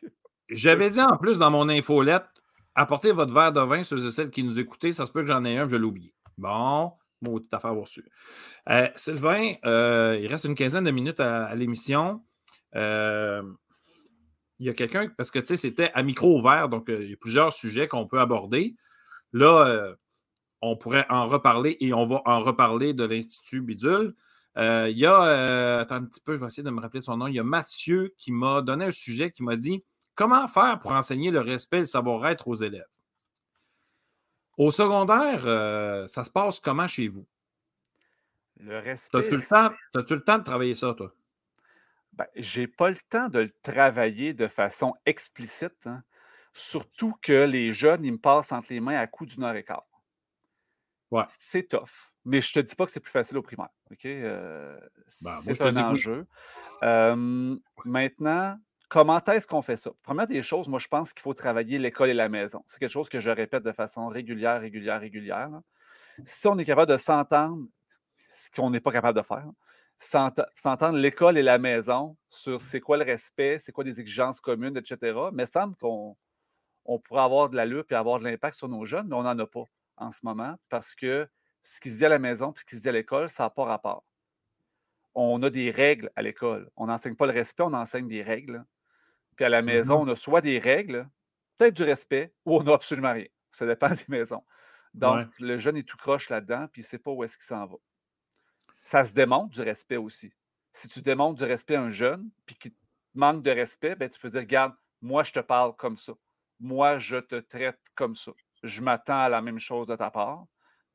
[0.49, 2.26] J'avais dit en plus dans mon infolette,
[2.74, 4.93] apportez votre verre de vin, ceux et celles qui nous écoutaient.
[4.93, 6.14] Ça se peut que j'en ai un, je l'ai oublié.
[6.38, 8.05] Bon, Maudite affaire reçue.
[8.68, 12.22] Euh, Sylvain, euh, il reste une quinzaine de minutes à, l'émission.
[12.74, 13.43] Euh,
[14.59, 17.12] il y a quelqu'un, parce que tu sais, c'était à micro ouvert, donc il y
[17.12, 18.76] a plusieurs sujets qu'on peut aborder.
[19.32, 19.97] Là,
[20.61, 24.14] on pourrait en reparler et on va en reparler de l'Institut Bidule.
[24.57, 27.26] Il y a, attends un petit peu, je vais essayer de me rappeler son nom.
[27.26, 29.82] Il y a Mathieu qui m'a donné un sujet qui m'a dit
[30.14, 32.86] Comment faire pour enseigner le respect et le savoir-être aux élèves?
[34.59, 37.26] Au secondaire, euh, ça se passe comment chez vous?
[38.59, 39.18] Le respect.
[39.18, 41.12] As-tu le, temps, as-tu le temps de travailler ça, toi?
[42.12, 46.03] Ben, j'ai pas le temps de le travailler de façon explicite, hein.
[46.53, 49.64] surtout que les jeunes, ils me passent entre les mains à coup d'une heure et
[49.64, 49.86] quart.
[51.12, 51.24] Ouais.
[51.38, 52.10] C'est tough.
[52.24, 53.68] Mais je te dis pas que c'est plus facile au primaire.
[53.90, 54.04] OK?
[54.06, 54.76] Euh,
[55.22, 56.26] ben, c'est un enjeu.
[57.84, 58.56] maintenant,
[58.92, 59.90] Comment est-ce qu'on fait ça?
[60.02, 62.62] Première des choses, moi, je pense qu'il faut travailler l'école et la maison.
[62.66, 65.48] C'est quelque chose que je répète de façon régulière, régulière, régulière.
[66.26, 67.64] Si on est capable de s'entendre,
[68.28, 69.46] ce qu'on n'est pas capable de faire,
[69.98, 74.76] s'entendre l'école et la maison sur c'est quoi le respect, c'est quoi les exigences communes,
[74.76, 76.14] etc., mais semble qu'on
[76.84, 79.22] on pourrait avoir de la lutte et avoir de l'impact sur nos jeunes, mais on
[79.22, 79.64] n'en a pas
[79.97, 81.28] en ce moment parce que
[81.62, 83.45] ce qui se dit à la maison et ce qui se dit à l'école, ça
[83.45, 84.05] n'a pas rapport.
[85.14, 86.70] On a des règles à l'école.
[86.76, 88.64] On n'enseigne pas le respect, on enseigne des règles.
[89.36, 91.09] Puis à la mmh maison, on a soit des règles,
[91.59, 93.26] peut-être du respect ou on n'a absolument rien.
[93.51, 94.43] Ça dépend des maisons.
[94.95, 97.47] Donc, le jeune est tout croche là-dedans, puis il ne sait pas où est-ce qu'il
[97.47, 97.76] s'en va.
[98.82, 100.32] Ça se démontre du respect aussi.
[100.74, 102.72] Si tu démontres du respect à un jeune, puis qu'il
[103.14, 106.12] manque de respect, ben, tu peux dire, regarde, moi, je te parle comme ça.
[106.61, 108.32] Moi, je te traite comme ça.
[108.62, 110.44] Je m'attends à la même chose de ta part,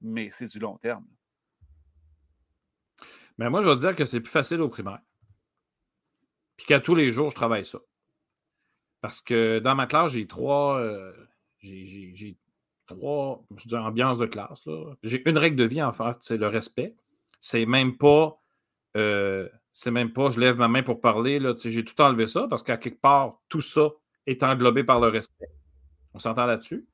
[0.01, 1.05] mais c'est du long terme.
[3.37, 4.99] Mais moi, je vais dire que c'est plus facile au primaire.
[6.55, 7.79] Puis qu'à tous les jours, je travaille ça.
[9.01, 10.79] Parce que dans ma classe, j'ai trois.
[10.79, 11.13] Euh,
[11.59, 12.37] j'ai
[12.87, 14.63] trois je ambiances de classe.
[15.03, 16.95] J'ai une règle de vie, en fait, c'est le respect.
[17.39, 18.41] C'est même pas.
[18.95, 21.39] Euh, c'est même pas je lève ma main pour parler.
[21.59, 23.89] J'ai tout enlevé ça parce qu'à quelque part, tout ça
[24.25, 25.49] est englobé par le respect.
[26.15, 26.87] On s'entend là-dessus?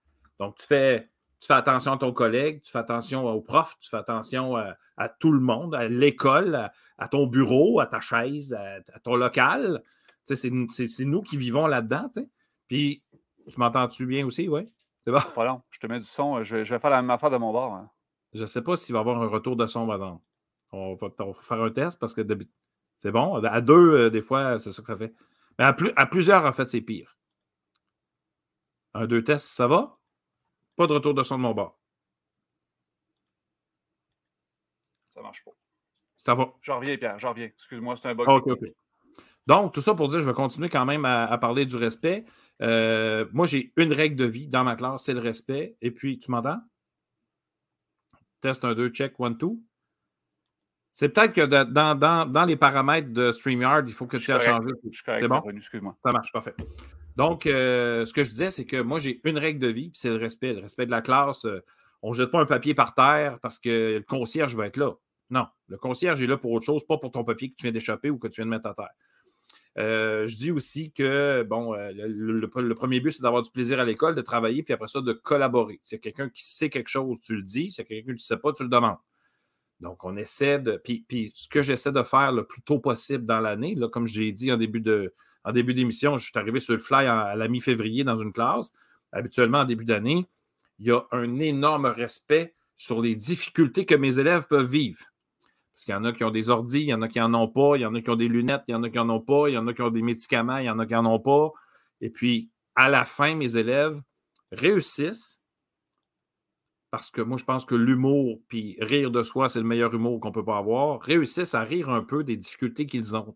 [0.43, 1.09] Donc, tu fais
[1.43, 5.09] tu fais attention à ton collègue, tu fais attention au prof, tu fais attention à,
[5.09, 9.83] tout le monde, à l'école, à, ton bureau, à ta chaise, à, ton local.
[10.23, 12.09] C'est nous qui vivons là-dedans.
[12.69, 13.03] Puis,
[13.51, 14.69] tu m'entends-tu bien aussi, oui?
[15.03, 15.19] C'est bon?
[15.35, 15.61] Pas long.
[15.71, 16.45] Je te mets du son.
[16.45, 17.73] Je, vais faire la même affaire de mon bord.
[17.73, 17.89] Hein.
[18.33, 20.19] Je ne sais pas s'il va y avoir un retour de son, par
[20.71, 21.09] On va,
[21.41, 22.21] faire un test parce que
[22.99, 23.43] c'est bon.
[23.43, 25.13] À deux, euh, des fois, c'est ça que ça fait.
[25.59, 27.17] Mais à, plus, à plusieurs, en fait, c'est pire.
[28.93, 29.97] Un, deux tests, ça va?
[30.75, 31.79] Pas de retour de son de mon bord.
[35.13, 35.51] Ça marche pas.
[36.17, 36.53] Ça va.
[36.61, 37.19] J'en reviens, Pierre.
[37.19, 37.45] J'en reviens.
[37.45, 38.27] Excuse-moi, c'est un bug.
[38.27, 38.73] OK, OK.
[39.45, 42.25] Donc, tout ça pour dire, je vais continuer quand même à, parler du respect.
[42.61, 45.75] Euh, moi, j'ai une règle de vie dans ma classe, c'est le respect.
[45.81, 46.61] Et puis, tu m'entends?
[48.41, 49.47] Test 1, 2, check, 1, 2.
[50.93, 54.69] C'est peut-être que dans, les paramètres de StreamYard, il faut que tu aies changé.
[54.91, 55.41] C'est bon?
[55.49, 55.97] Excuse-moi.
[56.03, 56.55] Ça marche, parfait.
[57.15, 60.09] Donc, euh, ce que je disais, c'est que moi, j'ai une règle de vie, c'est
[60.09, 60.53] le respect.
[60.53, 61.45] Le respect de la classe.
[61.45, 61.63] Euh,
[62.01, 64.93] on ne jette pas un papier par terre parce que le concierge va être là.
[65.29, 67.71] Non, le concierge est là pour autre chose, pas pour ton papier que tu viens
[67.71, 68.91] d'échapper ou que tu viens de mettre à terre.
[69.77, 74.15] Euh, je dis aussi que, bon, le, premier but, c'est d'avoir du plaisir à l'école,
[74.15, 75.79] de travailler, puis après ça, de collaborer.
[75.83, 77.71] Si y a quelqu'un qui sait quelque chose, tu le dis.
[77.71, 78.97] Si y a quelqu'un qui ne sait pas, tu le demandes.
[79.79, 80.79] Donc, on essaie de.
[80.83, 84.31] Puis, puis ce que j'essaie de faire le plus tôt possible dans l'année, comme j'ai
[84.31, 85.13] dit en début de,
[85.43, 88.71] en début d'émission, je suis arrivé sur le fly à la mi-février dans une classe.
[89.11, 90.25] Habituellement, en début d'année,
[90.79, 94.99] il y a un énorme respect sur les difficultés que mes élèves peuvent vivre.
[95.73, 97.33] Parce qu'il y en a qui ont des ordis, il y en a qui n'en
[97.33, 98.97] ont pas, il y en a qui ont des lunettes, il y en a qui
[98.97, 100.85] n'en ont pas, il y en a qui ont des médicaments, il y en a
[100.85, 101.51] qui n'en ont pas.
[102.01, 104.01] Et puis, à la fin, mes élèves
[104.51, 105.41] réussissent
[106.93, 110.19] parce que moi, je pense que l'humour, puis rire de soi, c'est le meilleur humour
[110.19, 113.33] qu'on peut pas avoir, réussissent à rire un peu des difficultés qu'ils ont.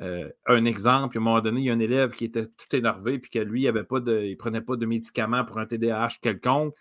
[0.00, 2.76] Euh, un exemple, à un moment donné, il y a un élève qui était tout
[2.76, 6.74] énervé, puis que lui, il ne prenait pas de médicaments pour un TDAH quelconque.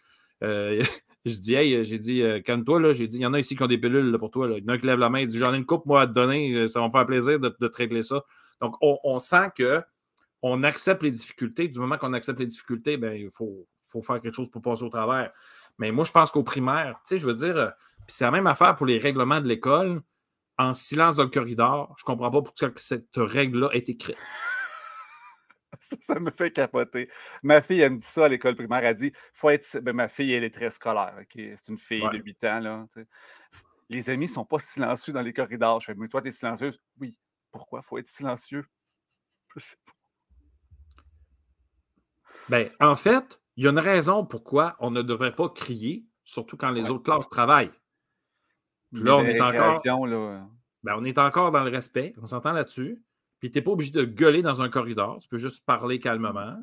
[0.43, 0.81] Euh,
[1.25, 2.93] je dis, hey, j'ai dit, euh, calme-toi, là.
[2.93, 4.47] J'ai dit, il y en a ici qui ont des pilules pour toi.
[4.57, 6.01] Il y en a qui lève la main, il dit, j'en ai une coupe, moi,
[6.01, 8.23] à te donner, ça va me faire plaisir de, te régler ça.
[8.61, 9.81] Donc, on, sent que
[10.41, 11.67] on accepte les difficultés.
[11.67, 14.83] Du moment qu'on accepte les difficultés, ben, il faut, faut, faire quelque chose pour passer
[14.83, 15.31] au travers.
[15.77, 17.73] Mais moi, je pense qu'au primaire, tu sais, je veux dire,
[18.05, 20.01] puis c'est la même affaire pour les règlements de l'école
[20.61, 21.93] en silence dans le corridor.
[21.97, 24.17] Je ne comprends pas pourquoi cette règle-là est écrite.
[26.01, 27.09] Ça, me fait capoter.
[27.43, 28.83] Ma fille, elle me dit ça à l'école primaire.
[28.83, 29.79] Elle dit faut être.
[29.79, 31.15] Ben, ma fille, elle est très scolaire.
[31.33, 32.59] C'est une fille de 8 ans.
[32.59, 32.87] Là,
[33.89, 35.81] les amis ne sont pas silencieux dans les corridors.
[35.81, 36.79] Je fais Mais toi, tu es silencieuse?
[36.99, 37.17] Oui.
[37.51, 38.65] Pourquoi il faut être silencieux?
[39.53, 39.91] Je sais pas.
[42.47, 46.57] Ben, en fait, il y a une raison pourquoi on ne devrait pas crier, surtout
[46.57, 47.71] quand les autres classes travaillent.
[48.91, 49.81] Là, on est encore.
[50.83, 52.13] Ben, on est encore dans le respect.
[52.21, 53.01] On s'entend là-dessus.
[53.39, 55.19] Puis tu n'es pas obligé de gueuler dans un corridor.
[55.19, 56.57] Tu peux juste parler calmement.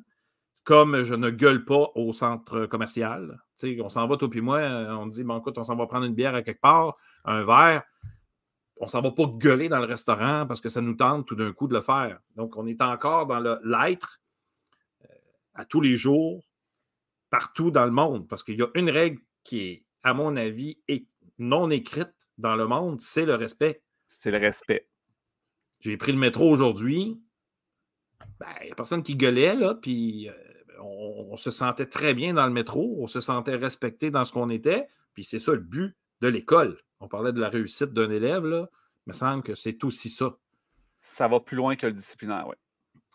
[0.65, 3.41] Comme je ne gueule pas au centre commercial.
[3.81, 6.15] on s'en va, toi puis moi, on dit bon, écoute, on s'en va prendre une
[6.15, 7.85] bière à quelque part, un verre.
[8.81, 11.53] On s'en va pas gueuler dans le restaurant parce que ça nous tente tout d'un
[11.53, 12.21] coup de le faire.
[12.37, 14.21] Donc, on est encore dans l'être
[15.05, 15.09] euh,
[15.55, 16.45] à tous les jours,
[17.31, 18.29] partout dans le monde.
[18.29, 20.79] Parce qu'il y a une règle qui est, à mon avis,
[21.39, 23.83] non écrite dans le monde, c'est le respect.
[24.07, 24.89] C'est le respect.
[25.81, 27.21] J'ai pris le métro aujourd'hui.
[28.41, 30.33] Ben, il n'y a personne qui gueulait, là, puis euh,
[30.81, 34.51] on, se sentait très bien dans le métro, on se sentait respecté dans ce qu'on
[34.51, 36.81] était, puis c'est ça le but de l'école.
[37.01, 38.69] On parlait de la réussite d'un élève, là.
[39.07, 40.37] Il me semble que c'est aussi ça.
[41.01, 42.57] Ça va plus loin que le disciplinaire, oui.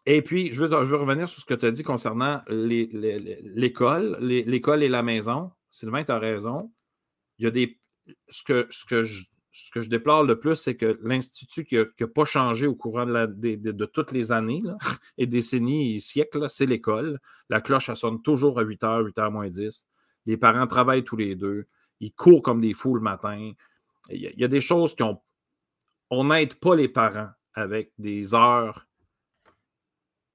[0.06, 4.18] Et puis, je veux, je veux, revenir sur ce que tu as dit concernant l'école,
[4.20, 5.52] l'école et la maison.
[5.72, 6.74] Sylvain, tu as raison.
[7.38, 7.80] Il y a des,
[8.30, 11.76] ce que, ce que, je, ce que je déplore le plus, c'est que l'Institut qui
[11.76, 14.64] n'a pas changé au courant de, de, toutes les années
[15.18, 17.20] et décennies et siècles, c'est l'école.
[17.50, 19.88] La cloche, elle sonne toujours à 8 h, 8 h moins 10.
[20.26, 21.66] Les parents travaillent tous les deux.
[22.00, 23.52] Ils courent comme des fous le matin.
[24.10, 25.22] Il y a, il y a des choses qui ont.
[26.10, 28.88] On n'aide pas les parents avec des heures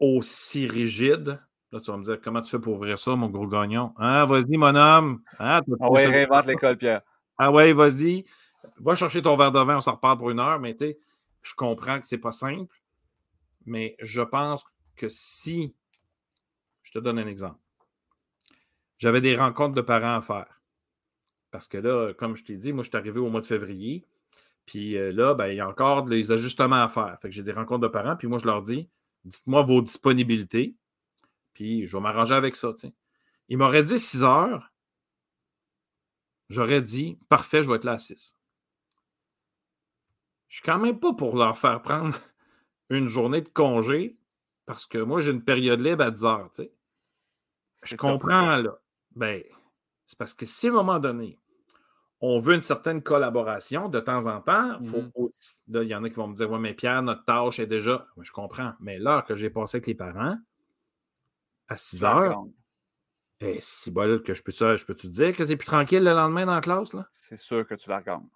[0.00, 1.40] aussi rigides
[1.70, 3.92] Là, tu vas me dire, comment tu fais pour ouvrir ça, mon gros gagnon?
[3.98, 5.20] Ah, vas-y, mon homme.
[5.38, 7.02] Ah, ouais, réinvente l'école, Pierre.
[7.38, 8.24] Ah ouais, vas-y.
[8.80, 10.98] Va chercher ton verre de vin, on s'en reparle pour une heure, mais tu sais,
[11.42, 12.74] je comprends que c'est pas simple,
[13.64, 14.64] mais je pense
[14.96, 15.74] que si,
[16.82, 17.60] je te donne un exemple,
[18.98, 20.60] j'avais des rencontres de parents à faire.
[21.50, 24.04] Parce que là, comme je t'ai dit, moi, je suis arrivé au mois de février.
[24.66, 27.16] Puis euh, là, ben, il y a encore des ajustements à faire.
[27.22, 28.88] Fait que j'ai des rencontres de parents, puis moi, je leur dis
[29.24, 30.74] dites-moi vos disponibilités,
[31.54, 32.72] puis je vais m'arranger avec ça.
[33.48, 34.70] Il m'aurait dit 6 heures.
[36.48, 38.36] J'aurais dit parfait, je vais être là à 6.
[40.48, 42.18] Je suis quand même pas pour leur faire prendre
[42.90, 44.16] une journée de congé
[44.66, 46.50] parce que moi, j'ai une période libre à 10 heures.
[47.84, 48.78] Je comprends, là.
[49.16, 49.42] Ben,
[50.06, 51.38] c'est parce que si à un moment donné,
[52.20, 55.10] on veut une certaine collaboration de temps en temps, mmh
[55.68, 58.06] il y en a qui vont me dire Ouais, mais Pierre, notre tâche est déjà.
[58.20, 58.72] je comprends.
[58.80, 60.36] Mais l'heure que j'ai passée avec les parents,
[61.68, 62.44] à 6 heures,
[63.40, 66.02] eh, si bol que je peux ça, je peux te dire que c'est plus tranquille
[66.02, 66.92] le lendemain dans la classe?
[66.92, 67.08] Là?
[67.12, 68.26] C'est sûr que tu la regardes.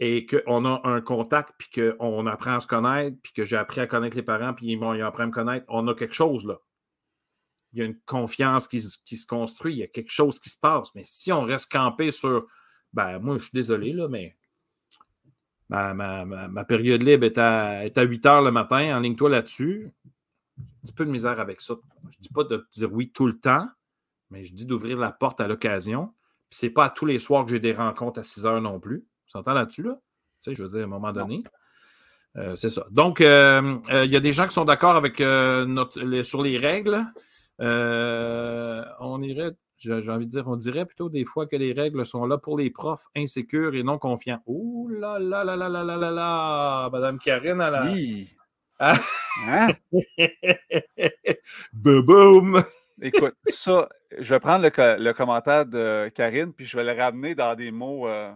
[0.00, 3.80] Et qu'on a un contact, puis qu'on apprend à se connaître, puis que j'ai appris
[3.80, 6.46] à connaître les parents, puis ils, ils apprennent à me connaître, on a quelque chose
[6.46, 6.58] là
[7.72, 10.58] il y a une confiance qui, se construit, il y a quelque chose qui se
[10.58, 10.94] passe.
[10.94, 12.46] Mais si on reste campé sur,
[12.92, 14.36] ben moi, je suis désolé, là, mais
[15.68, 19.92] ma, période libre est à, est à 8 heures le matin, en ligne toi là-dessus.
[20.58, 21.74] Un petit peu de misère avec ça.
[22.10, 23.68] Je ne dis pas de dire oui tout le temps,
[24.30, 26.12] mais je dis d'ouvrir la porte à l'occasion.
[26.50, 28.80] Puis c'est pas à tous les soirs que j'ai des rencontres à 6 heures non
[28.80, 29.00] plus.
[29.26, 29.98] Tu s'entend là-dessus, là?
[30.42, 31.42] Tu sais, je veux dire, à un moment donné.
[32.36, 32.86] Euh, c'est ça.
[32.90, 36.58] Donc, euh, euh, il y a des gens qui sont d'accord avec notre, sur les
[36.58, 37.04] règles.
[37.58, 42.26] On irait, j'ai envie de dire, on dirait plutôt des fois que les règles sont
[42.26, 44.40] là pour les profs insécures et non confiants.
[44.46, 47.92] Ouh là là là là là là là là, Madame Karine, à la.
[47.92, 48.28] Oui.
[48.78, 48.98] Ah.
[49.46, 49.68] Hein?
[51.72, 52.62] Boum!
[53.00, 53.88] Écoute, ça,
[54.18, 58.08] je vais prendre le, commentaire de Karine, puis je vais le ramener dans des mots.
[58.08, 58.32] Euh,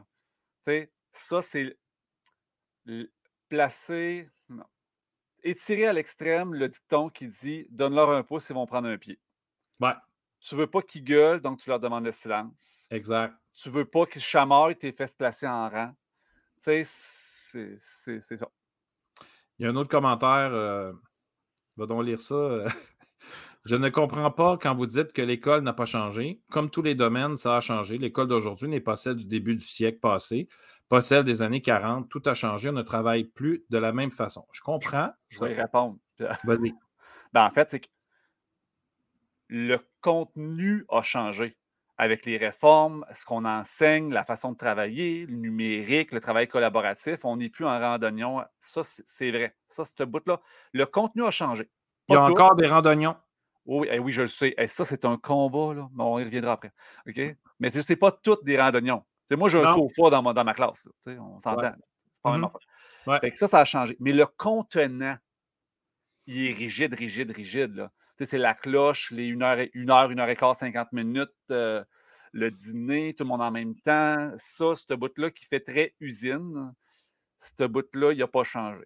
[0.64, 1.76] tu sais, ça, c'est
[3.48, 4.28] placer
[5.42, 9.18] étirer à l'extrême le dicton qui dit donne-leur un pouce, ils vont prendre un pied.
[9.80, 9.94] Ouais.
[10.40, 12.86] Tu veux pas qu'ils gueulent, donc tu leur demandes le silence.
[12.90, 13.34] Exact.
[13.52, 15.92] Tu veux pas qu'ils chamaillent, tes fait se placer en rang.
[16.62, 18.48] Tu sais, c'est ça.
[19.58, 20.52] Il y a un autre commentaire.
[20.52, 20.92] Euh,
[21.76, 22.34] va donc lire ça.
[23.64, 26.40] Je ne comprends pas quand vous dites que l'école n'a pas changé.
[26.50, 27.96] Comme tous les domaines, ça a changé.
[27.98, 30.48] L'école d'aujourd'hui n'est pas celle du début du siècle passé
[30.92, 32.10] pas celle des années 40.
[32.10, 32.68] Tout a changé.
[32.68, 34.46] On ne travaille plus de la même façon.
[34.52, 35.08] Je comprends.
[35.30, 35.96] Je vais y répondre.
[36.44, 36.74] Vas-y.
[37.32, 37.88] Ben, en fait, c'est que
[39.48, 41.56] le contenu a changé
[41.96, 47.24] avec les réformes, ce qu'on enseigne, la façon de travailler, le numérique, le travail collaboratif.
[47.24, 48.44] On n'est plus en randonnion.
[48.60, 49.56] Ça, c'est vrai.
[49.68, 50.42] Ça, ce bout-là.
[50.74, 51.70] Le contenu a changé.
[52.08, 53.16] Il y a encore des randonnions.
[53.64, 54.54] Oui, eh oui, je le sais.
[54.58, 55.74] Eh, ça, c'est un combat.
[55.74, 55.88] Là.
[55.98, 56.72] on y reviendra après.
[57.06, 57.20] OK?
[57.60, 59.04] Mais ce n'est pas toutes des randonnions
[59.36, 60.88] moi, j'ai un sofa dans ma, dans ma classe.
[61.06, 61.72] on s'entend.
[61.74, 62.48] C'est pas même
[63.06, 63.34] mm-hmm.
[63.34, 63.96] ça, ça a changé.
[64.00, 65.16] Mais le contenant,
[66.26, 67.88] il est rigide, rigide, rigide.
[68.24, 71.82] C'est la cloche, les 1 heure, 1 heure, 1 heure et quart, 50 minutes, euh,
[72.30, 74.30] le dîner, tout le monde en même temps.
[74.38, 76.72] Ça, ce bout-là qui fait très usine,
[77.40, 78.84] ce bout-là, il n'a pas changé.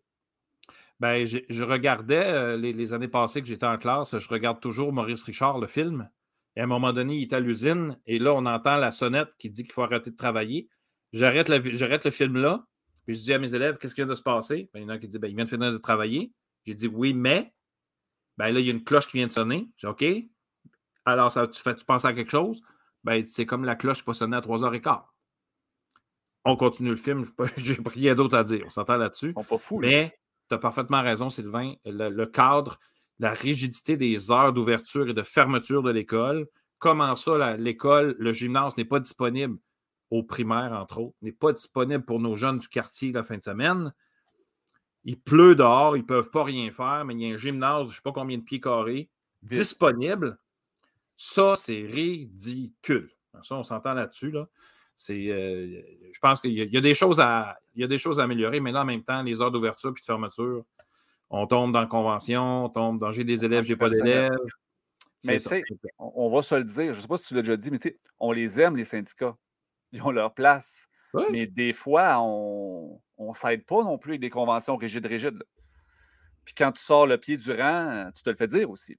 [0.98, 4.92] Ben, je, regardais euh, les, les, années passées que j'étais en classe, je regarde toujours
[4.92, 6.08] Maurice Richard, le film.
[6.56, 9.28] Et à un moment donné, il est à l'usine et là, on entend la sonnette
[9.38, 10.70] qui dit qu'il faut arrêter de travailler.
[11.12, 12.64] J'arrête le, le film là,
[13.06, 14.68] puis je dis à mes élèves, qu'est-ce qui vient de se passer?
[14.74, 16.32] Ben, il y en a un qui dit, ben, il vient de finir de travailler.
[16.64, 17.54] J'ai dit, oui, mais,
[18.36, 19.68] ben, là, il y a une cloche qui vient de sonner.
[19.76, 20.04] J'ai dit, OK.
[21.04, 22.60] Alors, ça, tu, fais, tu penses à quelque chose?
[23.04, 25.02] Ben, c'est comme la cloche qui va sonner à 3h15.
[26.44, 27.24] On continue le film,
[27.56, 28.64] j'ai rien d'autre à dire.
[28.66, 29.32] On s'entend là-dessus.
[29.34, 29.78] Sont pas fous.
[29.78, 30.18] Mais
[30.48, 31.74] tu as parfaitement raison, Sylvain.
[31.84, 32.78] le cadre,
[33.18, 36.46] la rigidité des heures d'ouverture et de fermeture de l'école.
[36.78, 39.58] Comment ça, l'école, le gymnase n'est pas disponible
[40.10, 43.42] aux primaires, entre autres, n'est pas disponible pour nos jeunes du quartier la fin de
[43.42, 43.92] semaine.
[45.04, 47.86] Il pleut dehors, ils ne peuvent pas rien faire, mais il y a un gymnase,
[47.86, 49.08] je ne sais pas combien de pieds carrés,
[49.42, 50.38] disponible.
[51.16, 53.10] Ça, c'est ridicule.
[53.42, 54.30] Ça, on s'entend là-dessus.
[54.30, 54.48] Là.
[55.10, 55.82] Euh,
[56.12, 58.60] je pense qu'il y, a des choses à, il y a des choses à améliorer,
[58.60, 60.64] mais là, en même temps, les heures d'ouverture et de fermeture,
[61.28, 64.30] on tombe dans la convention, on tombe dans j'ai des élèves, j'ai pas d'élèves.
[65.24, 65.62] Mais tu sais,
[65.98, 67.78] on va se le dire, je ne sais pas si tu l'as déjà dit, mais
[67.78, 69.36] tu sais, on les aime, les syndicats.
[69.92, 70.88] Ils ont leur place.
[71.30, 75.42] Mais des fois, on ne s'aide pas non plus avec des conventions rigides, rigides.
[76.44, 78.96] Puis quand tu sors le pied du rang, tu te le fais dire aussi.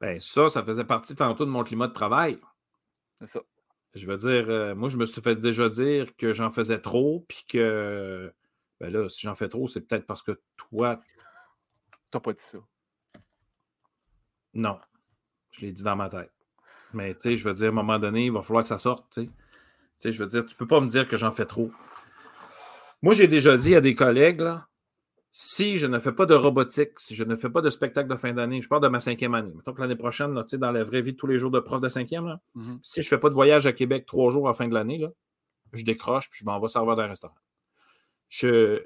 [0.00, 2.38] Bien, ça, ça faisait partie tantôt de mon climat de travail.
[3.14, 3.40] C'est ça.
[3.94, 7.24] Je veux dire, euh, moi, je me suis fait déjà dire que j'en faisais trop,
[7.28, 8.32] puis que
[8.80, 11.00] ben là, si j'en fais trop, c'est peut-être parce que toi.
[12.10, 12.58] T'as pas dit ça.
[14.54, 14.78] Non.
[15.52, 16.32] Je l'ai dit dans ma tête.
[16.92, 18.78] Mais tu sais, je veux dire, à un moment donné, il va falloir que ça
[18.78, 19.06] sorte.
[19.12, 19.30] Tu
[19.98, 21.70] sais, je veux dire, tu peux pas me dire que j'en fais trop.
[23.02, 24.66] Moi, j'ai déjà dit à des collègues, là,
[25.32, 28.16] si je ne fais pas de robotique, si je ne fais pas de spectacle de
[28.16, 29.52] fin d'année, je parle de ma cinquième année.
[29.54, 31.88] Mettons que l'année prochaine, là, dans la vraie vie tous les jours de prof de
[31.88, 32.78] cinquième, là, mm-hmm.
[32.82, 34.74] si je ne fais pas de voyage à Québec trois jours à la fin de
[34.74, 35.06] l'année,
[35.72, 37.36] je décroche puis je m'en vais servir dans un restaurant.
[38.28, 38.82] Je...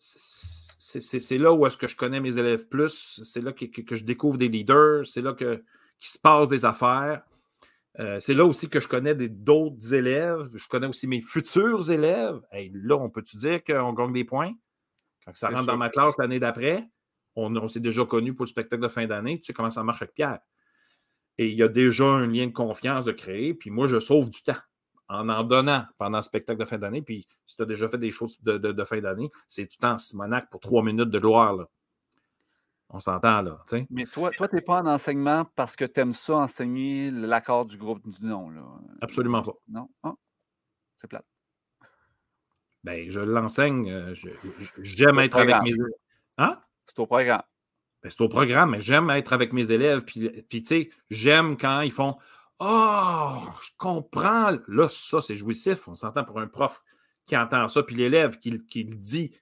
[0.00, 4.04] C'est là où est-ce que je connais mes élèves plus, c'est là que, que, je
[4.04, 5.62] découvre des leaders, c'est là que,
[6.00, 7.22] qu'il se passe des affaires.
[7.98, 12.40] Euh, c'est là aussi que je connais d'autres élèves, je connais aussi mes futurs élèves.
[12.52, 14.54] là, on peut-tu dire qu'on gagne des points?
[15.34, 16.88] Ça rentre dans ma classe l'année d'après,
[17.36, 20.02] on, s'est déjà connu pour le spectacle de fin d'année, tu sais comment ça marche
[20.02, 20.40] avec Pierre.
[21.38, 24.28] Et il y a déjà un lien de confiance de créer, puis moi, je sauve
[24.28, 24.56] du temps
[25.08, 27.02] en en donnant pendant le spectacle de fin d'année.
[27.02, 30.50] Puis si tu as déjà fait des choses de, fin d'année, c'est du temps Simonac
[30.50, 31.54] pour trois minutes de gloire.
[31.54, 31.68] Là.
[32.90, 33.64] On s'entend là.
[33.90, 37.64] Mais toi, toi tu n'es pas en enseignement parce que tu aimes ça, enseigner l'accord
[37.66, 38.50] du groupe du nom.
[38.50, 38.62] Là.
[39.00, 39.54] Absolument pas.
[39.68, 39.88] Non?
[40.02, 40.14] Ah,
[40.96, 41.24] c'est plate.
[42.84, 43.90] Ben, je l'enseigne.
[43.90, 44.14] Euh,
[44.78, 45.88] j'aime être avec mes élèves.
[46.38, 46.58] Hein?
[46.86, 47.42] C'est au programme.
[48.02, 50.04] Ben, c'est au programme, mais j'aime être avec mes élèves.
[50.04, 52.16] Puis, puis tu sais, j'aime quand ils font
[52.60, 54.56] Oh, je comprends.
[54.66, 55.86] Là, ça, c'est jouissif.
[55.86, 56.82] On s'entend pour un prof
[57.26, 59.32] qui entend ça, puis l'élève qui, qui, le dit.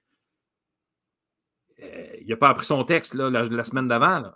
[1.81, 4.31] Euh, il n'a pas appris son texte là, la, semaine d'avant.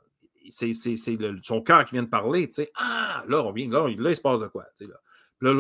[0.50, 2.50] C'est son cœur qui vient de parler.
[2.76, 4.66] Ah, là, on vient, là, là, il se passe de quoi?
[4.80, 4.88] Là,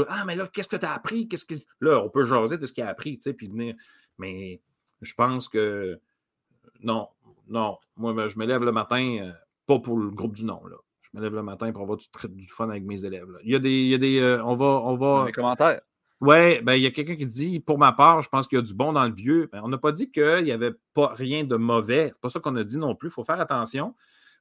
[0.10, 1.28] ah, mais là, qu'est-ce que tu as appris?
[1.28, 1.56] Qu'est-ce que...
[1.80, 3.76] Là, on peut jaser de ce qu'il a appris, puis venir.
[4.18, 4.62] Mais
[5.02, 6.00] je pense que
[6.82, 7.08] non,
[7.48, 7.78] non.
[7.98, 9.32] Moi, je me lève le matin, euh,
[9.68, 10.66] pas pour le groupe du nom.
[10.66, 10.78] Là.
[11.02, 13.28] Je me lève le matin pour avoir du, du fun avec mes élèves.
[13.44, 13.72] Il y a des.
[13.72, 14.66] Il y a des euh, on va.
[14.66, 15.32] On va...
[15.32, 15.82] Commentaires.
[16.22, 18.60] Oui, ben, il y a quelqu'un qui dit, pour ma part, je pense qu'il y
[18.60, 19.50] a du bon dans le vieux.
[19.52, 22.12] Ben, on n'a pas dit qu'il n'y avait pas rien de mauvais.
[22.14, 23.10] C'est pas ça qu'on a dit non plus.
[23.10, 23.96] Il faut faire attention.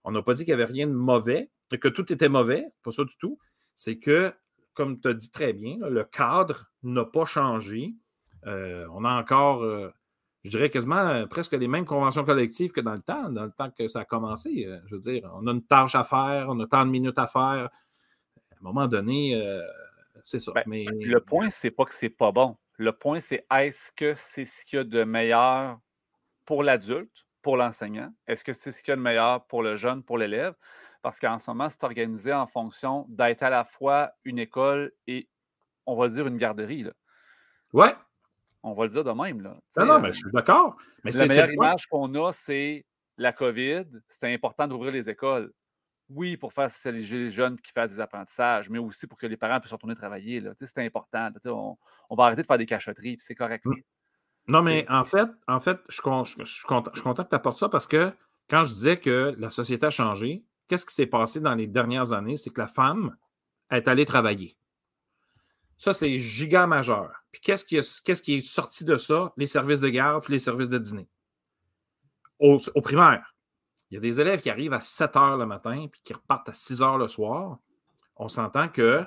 [0.05, 2.67] On n'a pas dit qu'il n'y avait rien de mauvais, que tout était mauvais.
[2.71, 3.39] C'est pas ça du tout.
[3.77, 4.35] C'est que
[4.81, 7.93] comme tu as dit très bien, le cadre n'a pas changé.
[8.47, 9.93] Euh, on a encore, euh,
[10.43, 13.51] je dirais quasiment euh, presque les mêmes conventions collectives que dans le temps, dans le
[13.51, 14.67] temps que ça a commencé.
[14.87, 17.27] je veux dire, on a une tâche à faire, on a tant de minutes à
[17.27, 17.69] faire.
[17.69, 19.39] À un moment donné,
[20.23, 20.53] c'est ça.
[20.55, 20.87] Ben, mais...
[20.89, 22.57] Le point, c'est pas que c'est pas bon.
[22.79, 25.79] Le point, c'est est-ce que c'est ce qu'il y a de meilleur
[26.47, 28.15] pour l'adulte, pour l'enseignant?
[28.27, 30.55] Est-ce que c'est ce qu'il y a de meilleur pour le jeune, pour l'élève?
[31.03, 35.29] Parce qu'en ce moment, c'est organisé en fonction d'être à la fois une école et,
[35.87, 36.83] on va dire, une garderie.
[36.83, 36.93] Là.
[37.73, 37.95] Ouais.
[38.63, 39.41] On va le dire de même.
[39.41, 39.57] Là.
[39.79, 40.77] Non, non, mais je suis d'accord.
[41.05, 42.85] Mais la meilleure image qu'on a, c'est
[43.17, 43.85] la COVID.
[44.09, 45.53] C'était important d'ouvrir les écoles.
[46.11, 49.61] Oui, pour faire les jeunes qui fassent des apprentissages, mais aussi pour que les parents
[49.61, 50.43] puissent retourner travailler.
[50.59, 51.31] C'est important.
[51.47, 53.65] On, va arrêter de faire des cachotteries, c'est correct.
[54.49, 56.01] Non, mais en fait, en fait, je,
[56.39, 58.13] je, suis content, que tu apportes ça parce que
[58.49, 62.13] quand je disais que la société a changé, qu'est-ce qui s'est passé dans les dernières
[62.13, 62.37] années?
[62.37, 63.17] C'est que la femme
[63.73, 64.57] est allée travailler.
[65.77, 67.11] Ça, c'est giga majeur.
[67.33, 69.33] Puis qu'est-ce qui, est, sorti de ça?
[69.37, 71.09] Les services de garde puis les services de dîner.
[72.39, 73.35] Au, primaire,
[73.91, 76.51] il y a des élèves qui arrivent à 7 heures le matin puis qui repartent
[76.51, 77.59] à 6 heures le soir.
[78.15, 79.05] On s'entend que.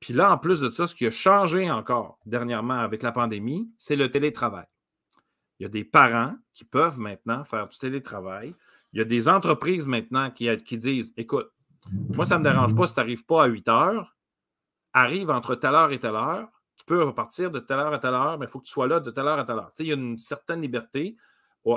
[0.00, 3.70] Puis là, en plus de ça, ce qui a changé encore dernièrement avec la pandémie,
[3.76, 4.66] c'est le télétravail.
[5.58, 8.54] Il y a des parents qui peuvent maintenant faire du télétravail
[8.92, 11.50] il y a des entreprises maintenant qui, qui disent écoute,
[11.90, 14.16] moi, ça ne me dérange pas si tu n'arrives pas à 8 heures,
[14.92, 16.48] arrive entre telle heure et telle heure.
[16.76, 18.86] Tu peux repartir de telle heure à telle heure, mais il faut que tu sois
[18.86, 19.72] là de telle heure à telle heure.
[19.76, 21.16] Tu sais, il y a une certaine liberté.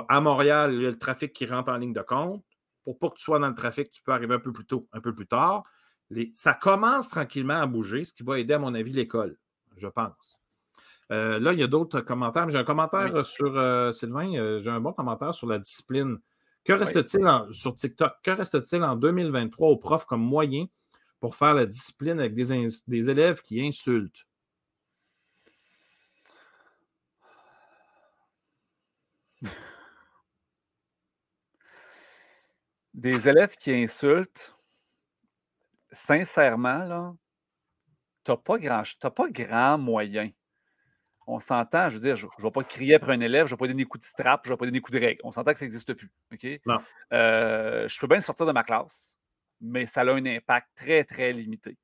[0.08, 2.42] À Montréal, il y a le trafic qui rentre en ligne de compte.
[2.84, 4.88] Pour pas que tu sois dans le trafic, tu peux arriver un peu plus tôt,
[4.92, 5.62] un peu plus tard.
[6.32, 9.36] ça commence tranquillement à bouger, ce qui va aider, à mon avis, l'école,
[9.76, 10.40] je pense.
[11.10, 12.48] Euh, là, il y a d'autres commentaires.
[12.48, 14.34] J'ai un commentaire sur euh, Sylvain.
[14.34, 16.18] Euh, j'ai un bon commentaire sur la discipline.
[16.64, 18.12] Que reste-t-il sur TikTok?
[18.22, 20.66] Que reste-t-il en 2023 aux profs comme moyen
[21.20, 24.26] pour faire la discipline avec des, élèves qui insultent?
[32.94, 34.54] Des élèves qui insultent,
[35.90, 37.14] sincèrement, là,
[38.24, 38.82] tu n'as pas, grand,
[39.16, 40.30] pas grand moyen
[41.26, 43.56] on s'entend, je veux dire, je ne vais pas crier après un élève, je ne
[43.56, 45.04] vais pas donner des coups de strap, je ne vais pas donner des coups de
[45.04, 45.20] règle.
[45.24, 46.10] On s'entend que ça n'existe plus.
[46.32, 46.46] OK?
[47.12, 49.18] Euh, je peux bien sortir de ma classe,
[49.60, 51.76] mais ça a un impact très, très limité.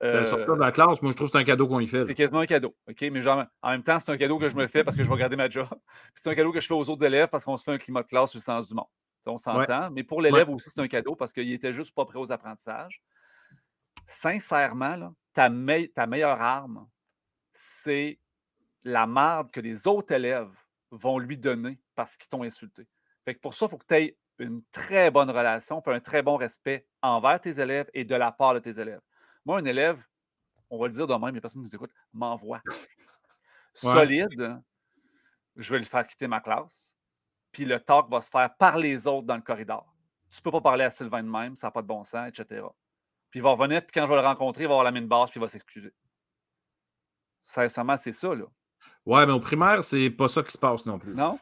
[0.00, 2.04] Ben, sortir de la classe, moi, je trouve que c'est un cadeau qu'on y fait.
[2.04, 2.74] C'est quasiment un cadeau.
[2.88, 3.00] OK?
[3.02, 5.08] Mais genre, en même temps, c'est un cadeau que je me fais parce que je
[5.08, 5.68] vais garder ma job.
[6.14, 8.02] C'est un cadeau que je fais aux autres élèves parce qu'on se fait un climat
[8.02, 8.86] de classe sur le sens du monde.
[9.26, 9.90] On s'entend.
[9.92, 13.00] Mais pour l'élève aussi, c'est un cadeau parce qu'il n'était juste pas prêt aux apprentissages.
[14.06, 15.48] Sincèrement, là, ta,
[15.94, 16.88] ta meilleure arme,
[17.52, 18.18] c'est
[18.84, 20.52] la marde que les autres élèves
[20.90, 22.86] vont lui donner parce qu'ils t'ont insulté.
[23.24, 26.00] Fait que pour ça, il faut que tu aies une très bonne relation, puis un
[26.00, 29.00] très bon respect envers tes élèves et de la part de tes élèves.
[29.44, 30.04] Moi, un élève,
[30.70, 32.60] on va le dire de même, les personnes qui nous écoutent, m'envoie.
[33.74, 34.60] Solide,
[35.56, 36.96] je vais le faire quitter ma classe,
[37.52, 39.94] puis le talk va se faire par les autres dans le corridor.
[40.30, 42.28] Tu ne peux pas parler à Sylvain de même, ça n'a pas de bon sens,
[42.28, 42.66] etc.
[43.30, 45.02] Puis il va revenir, puis quand je vais le rencontrer, il va avoir la main
[45.02, 45.92] basse, puis il va s'excuser.
[47.42, 48.46] Sincèrement, c'est ça, là.
[49.06, 51.14] Ouais, mais au primaire, c'est pas ça qui se passe non plus.
[51.14, 51.38] Non?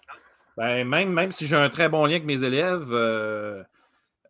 [0.56, 3.62] Ben, même, même si j'ai un très bon lien avec mes élèves, euh,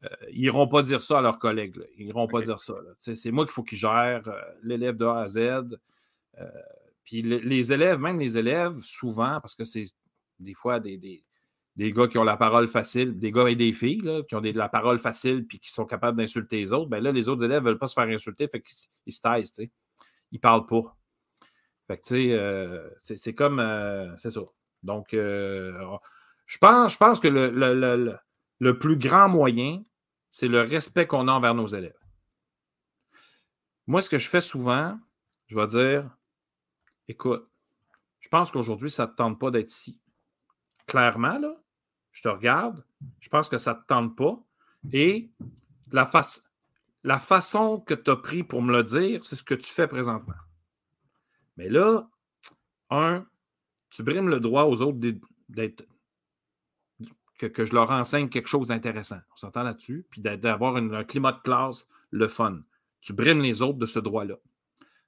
[0.05, 1.81] euh, ils n'iront pas dire ça à leurs collègues.
[1.97, 2.75] Ils n'iront pas dire ça.
[2.99, 5.79] C'est moi qu'il faut qu'ils gèrent euh, l'élève de A à Z.
[7.05, 9.87] puis les élèves, même les élèves, souvent, parce que c'est
[10.39, 14.25] des fois des, des, gars qui ont la parole facile, des gars et des filles
[14.29, 17.13] qui ont de la parole facile puis qui sont capables d'insulter les autres, ben là,
[17.13, 20.39] les autres élèves ne veulent pas se faire insulter, fait qu'ils se taisent, Ils ne
[20.39, 20.97] parlent pas.
[21.91, 23.59] Fait que, tu sais, c'est comme.
[24.17, 24.43] c'est ça.
[24.85, 28.17] Donc, je, pense, pense que le, le,
[28.61, 29.83] le plus grand moyen,
[30.29, 31.99] c'est le respect qu'on a envers nos élèves.
[33.89, 35.01] Moi, ce que je fais souvent,
[35.49, 36.09] je vais dire
[37.09, 37.45] écoute,
[38.21, 39.99] je pense qu'aujourd'hui, ça ne te tente pas d'être ici.
[40.87, 41.61] Clairement, là,
[42.13, 42.85] je te regarde,
[43.19, 44.41] je pense que ça ne te tente pas.
[44.93, 45.33] Et
[45.91, 46.09] la,
[47.03, 49.89] la façon que tu as pris pour me le dire, c'est ce que tu fais
[49.89, 50.35] présentement.
[51.61, 52.09] Mais là,
[52.89, 53.27] un,
[53.91, 54.99] tu brimes le droit aux autres
[55.51, 55.85] d'être
[57.37, 59.21] que, je leur enseigne quelque chose d'intéressant.
[59.35, 60.07] On s'entend là-dessus?
[60.11, 62.63] Puis d'avoir un climat de classe, le fun.
[63.03, 64.37] Tu brimes les autres de ce droit-là.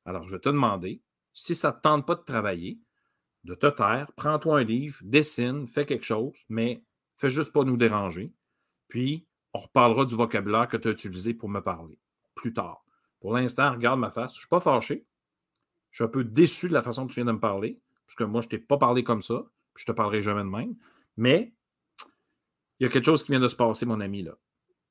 [0.04, 1.00] Alors, je vais te demander,
[1.32, 2.78] si ça ne te tente pas de travailler,
[3.44, 6.84] de te taire, prends-toi un livre, dessine, fais quelque chose, mais
[7.16, 8.30] fais juste pas nous déranger.
[8.88, 11.98] Puis, on reparlera du vocabulaire que tu as utilisé pour me parler
[12.34, 12.84] plus tard.
[13.20, 14.32] Pour l'instant, regarde ma face.
[14.32, 15.06] Je ne suis pas fâché.
[15.92, 18.16] Je suis un peu déçu de la façon dont tu viens de me parler, parce
[18.16, 19.44] que moi, je ne t'ai pas parlé comme ça.
[19.76, 20.74] je ne te parlerai jamais de même.
[21.16, 21.52] Mais
[22.78, 24.36] il y a quelque chose qui vient de se passer, mon ami, là.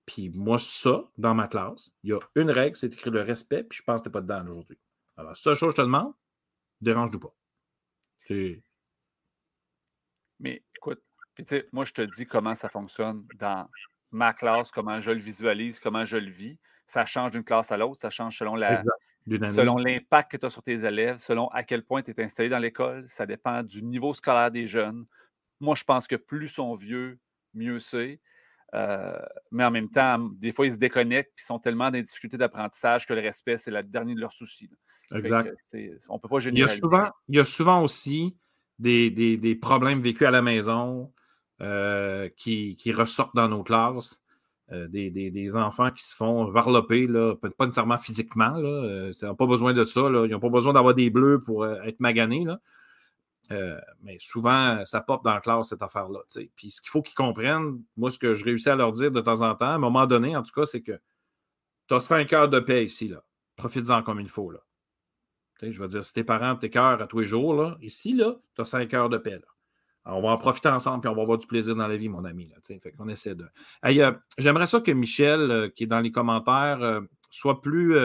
[0.06, 3.64] Puis moi, ça, dans ma classe, il y a une règle, c'est écrit le respect,
[3.64, 4.80] puis je pense que tu n'es pas dedans aujourd'hui.
[5.18, 6.14] Alors, seule chose que je te demande,
[6.82, 7.34] dérange-nous pas.
[10.40, 11.02] Mais écoute,
[11.72, 13.70] moi, je te dis comment ça fonctionne dans
[14.12, 16.58] ma classe, comment je le visualise, comment je le vis.
[16.88, 18.84] Ça change d'une classe à l'autre, ça change selon la,
[19.28, 22.50] selon l'impact que tu as sur tes élèves, selon à quel point tu es installé
[22.50, 23.06] dans l'école.
[23.08, 25.06] Ça dépend du niveau scolaire des jeunes.
[25.60, 27.20] Moi, je pense que plus ils sont vieux,
[27.54, 28.20] mieux c'est.
[28.74, 29.20] Euh,
[29.52, 32.38] mais en même temps, des fois, ils se déconnectent et sont tellement dans des difficultés
[32.38, 34.70] d'apprentissage que le respect, c'est la dernière de leurs soucis.
[35.14, 35.54] Exact.
[36.08, 36.54] on ne peut pas généraliser.
[36.54, 38.38] Il y a souvent, il y a souvent aussi
[38.80, 41.14] des, problèmes vécus à la maison
[41.62, 44.21] euh, qui, ressortent dans nos classes.
[44.72, 48.52] Euh, des, enfants qui se font varloper, là, pas nécessairement physiquement.
[48.52, 50.02] Là, ils n'ont pas besoin de ça.
[50.02, 52.46] Ils n'ont pas besoin d'avoir des bleus pour être maganés.
[53.52, 56.20] Euh, mais souvent, ça pop dans la classe, cette affaire-là.
[56.56, 59.22] Puis ce qu'il faut qu'ils comprennent, moi, ce que je réussis à leur dire de
[59.22, 61.00] temps en temps, à un moment donné, en tout cas, c'est que
[61.88, 63.08] tu as cinq heures de paix ici.
[63.10, 63.24] là.
[63.58, 64.52] Profites-en comme il faut.
[64.52, 64.60] Là.
[65.62, 68.66] je veux dire, si tes parents cœurs à tous les jours, ici, là, tu as
[68.66, 69.42] cinq heures de paix.
[70.06, 72.26] On va en profiter ensemble, puis on va avoir du plaisir dans la vie, mon
[72.26, 72.48] ami.
[72.48, 73.46] Là, fait qu'on essaie de.
[73.86, 77.96] Euh, j'aimerais ça que Michel, euh, qui est dans les commentaires, soit plus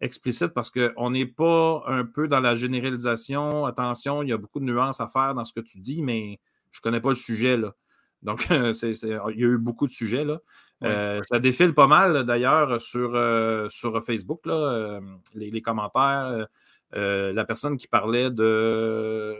[0.00, 3.66] explicite parce qu'on n'est pas un peu dans la généralisation.
[3.66, 6.38] Attention, il y a beaucoup de nuances à faire dans ce que tu dis, mais
[6.70, 7.56] je ne connais pas le sujet.
[7.56, 7.74] Là.
[8.22, 10.24] Donc, il y a eu beaucoup de sujets.
[10.24, 10.40] Là.
[10.82, 15.00] Euh, ça défile pas mal d'ailleurs sur, euh, sur Facebook, là, euh,
[15.34, 16.46] les, commentaires.
[16.92, 19.36] la personne qui parlait de,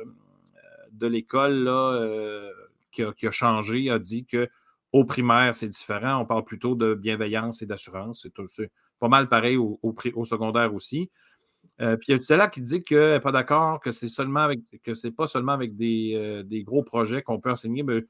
[1.00, 1.68] de l'école
[2.92, 4.48] qui, qui, a changé a dit que
[4.92, 6.20] au primaire, c'est différent.
[6.20, 8.26] On parle plutôt de bienveillance et d'assurance.
[8.48, 11.10] C'est pas mal pareil au, au, secondaire aussi.
[11.80, 14.40] Euh, puis il y a là qui dit qu'elle n'est pas d'accord, que c'est seulement
[14.40, 18.04] avec que c'est pas seulement avec des, euh, gros projets qu'on peut enseigner, mais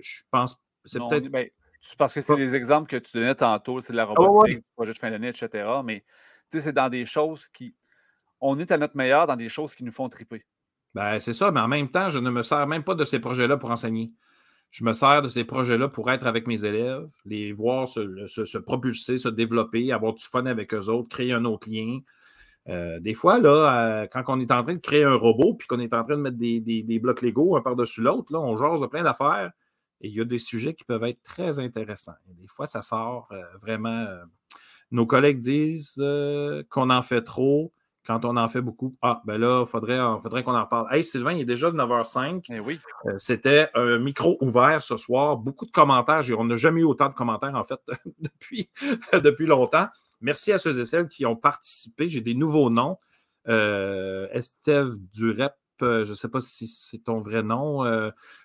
[0.00, 1.28] je pense c'est peut-être.
[1.28, 1.48] Ben,
[1.96, 4.64] parce que c'est les exemples que tu donnais tantôt, c'est de la ah robotique, le
[4.74, 5.66] projet de fin d'année, etc.
[5.84, 6.04] Mais
[6.50, 7.74] c'est dans des choses qui.
[8.40, 10.44] On est à notre meilleur dans des choses qui nous font triper.
[10.94, 13.20] Ben, c'est ça, mais en même temps, je ne me sers même pas de ces
[13.20, 14.12] projets-là pour enseigner.
[14.70, 19.18] Je me sers de ces projets-là pour être avec mes élèves, les voir se, propulser,
[19.18, 22.00] se développer, avoir du fun avec eux autres, créer un autre lien.
[22.68, 25.66] Euh, des fois, là, euh, quand on est en train de créer un robot puis
[25.66, 28.80] qu'on est en train de mettre des, blocs Lego un par-dessus l'autre, là, on jase
[28.80, 29.50] de plein d'affaires
[30.00, 32.14] et il y a des sujets qui peuvent être très intéressants.
[32.28, 34.06] des fois, ça sort euh, vraiment.
[34.92, 36.02] nos collègues disent
[36.68, 37.72] qu'on en fait trop
[38.10, 40.92] quand on en fait beaucoup, ah, ben là, il faudrait, faudrait qu'on en parle.
[40.92, 42.44] Hey, Sylvain, il est déjà 9h05.
[42.50, 42.80] Eh oui.
[43.06, 45.36] Euh, c'était un micro ouvert ce soir.
[45.36, 46.22] Beaucoup de commentaires.
[46.36, 47.78] On n'a jamais eu autant de commentaires, en fait,
[48.18, 48.68] depuis,
[49.12, 49.86] depuis longtemps.
[50.20, 52.08] Merci à ceux et celles qui ont participé.
[52.08, 52.98] J'ai des nouveaux noms.
[53.46, 57.84] Euh, Estève Durep, euh, je ne sais pas si c'est ton vrai nom.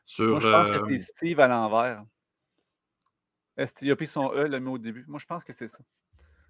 [0.03, 2.03] sur, Moi, je pense que c'est Steve à l'envers.
[3.81, 5.05] Il a pris son E, le mot au début?
[5.07, 5.79] Moi, je pense que c'est ça.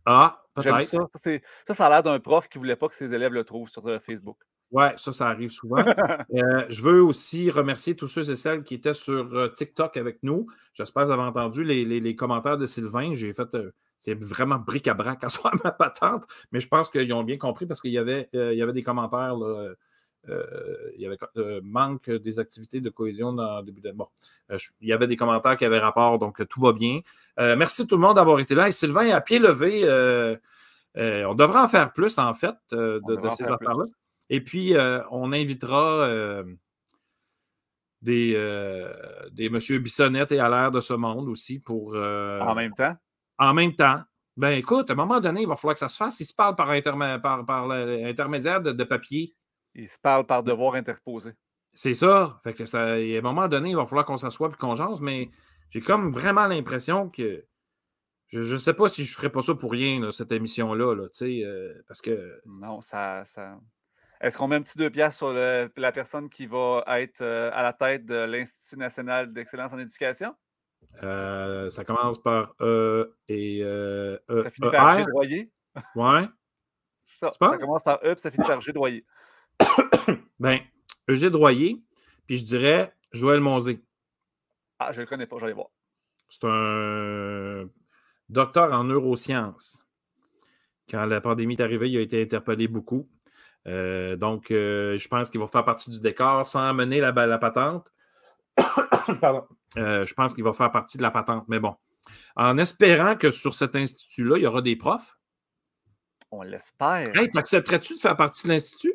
[0.05, 0.89] Ah, J'aime peut-être.
[0.89, 0.97] ça.
[1.15, 1.31] Ça,
[1.67, 3.69] ça, ça a l'air d'un prof qui ne voulait pas que ses élèves le trouvent
[3.69, 4.37] sur euh, Facebook.
[4.71, 5.77] Ouais, ça, ça arrive souvent.
[6.35, 10.19] Euh, je veux aussi remercier tous ceux et celles qui étaient sur euh, TikTok avec
[10.23, 10.47] nous.
[10.73, 13.13] J'espère que vous avez entendu les, les- les commentaires de Sylvain.
[13.15, 13.53] J'ai fait.
[13.55, 17.65] euh, c'est vraiment bric-à-brac à soi ma patente, mais je pense qu'ils ont bien compris
[17.65, 19.35] parce qu'il y avait, euh, il y avait des commentaires.
[19.37, 19.73] là,
[20.29, 20.45] euh,
[20.95, 23.91] il y avait euh, manque des activités de cohésion dans le début de.
[23.91, 24.07] Bon,
[24.51, 26.99] euh, je- il y avait des commentaires qui avaient rapport, donc tout va bien.
[27.37, 28.67] Merci tout le monde d'avoir été là.
[28.67, 29.83] Et Sylvain, à pied levé,
[30.95, 33.85] on devrait en faire plus, en fait, de, devrait de en ces affaires-là.
[34.29, 34.73] Et puis,
[35.11, 36.43] on invitera
[38.01, 38.93] des, euh,
[39.31, 39.59] des M.
[39.81, 41.95] Bissonnette et Allaire de ce monde aussi pour.
[42.41, 42.95] En même temps,
[43.39, 43.99] en même temps.
[44.37, 46.19] Ben écoute, à un moment donné, il va falloir que ça se fasse.
[46.19, 49.33] Ils se parlent par, intermé- par, par l'intermédiaire de, de papier.
[49.75, 51.31] Ils se parlent par devoir interposé.
[51.73, 52.39] C'est ça.
[52.43, 55.01] Fait que ça, à un moment donné, il va falloir qu'on s'assoie et qu'on jase,
[55.01, 55.29] mais
[55.69, 57.45] j'ai comme vraiment l'impression que
[58.27, 60.95] je ne sais pas si je ne ferais pas ça pour rien, là, cette émission-là,
[60.95, 63.23] là, euh, parce que Non, ça.
[63.25, 63.59] ça...
[64.21, 67.51] Est-ce qu'on met un petit deux piastres sur le- la personne qui va être euh,
[67.53, 70.33] à la tête de l'Institut national d'excellence en éducation?
[71.03, 74.97] euh, ça commence par E et E, ça finit E, par R?
[74.99, 75.51] Gédroyer.
[75.95, 76.27] Ouais.
[77.05, 79.05] Ça, ça commence par E puis ça finit par Gédroyer.
[80.39, 80.59] Ben,
[81.07, 81.81] Eugène Droyer,
[82.27, 83.81] puis je dirais Joël Monzé.
[84.79, 85.67] Ah, je ne le connais pas, j'allais voir.
[86.29, 87.69] C'est un
[88.29, 89.85] docteur en neurosciences.
[90.89, 93.09] Quand la pandémie est arrivée, il a été interpellé beaucoup.
[93.67, 97.37] Euh, donc, euh, je pense qu'il va faire partie du décor sans mener la, la
[97.37, 97.91] patente.
[99.21, 99.47] Pardon.
[99.77, 101.45] Euh, je pense qu'il va faire partie de la patente.
[101.47, 101.75] Mais bon,
[102.35, 105.17] en espérant que sur cet institut-là, il y aura des profs.
[106.31, 107.15] On l'espère.
[107.17, 108.93] Hey, t'accepterais-tu de faire partie de l'institut?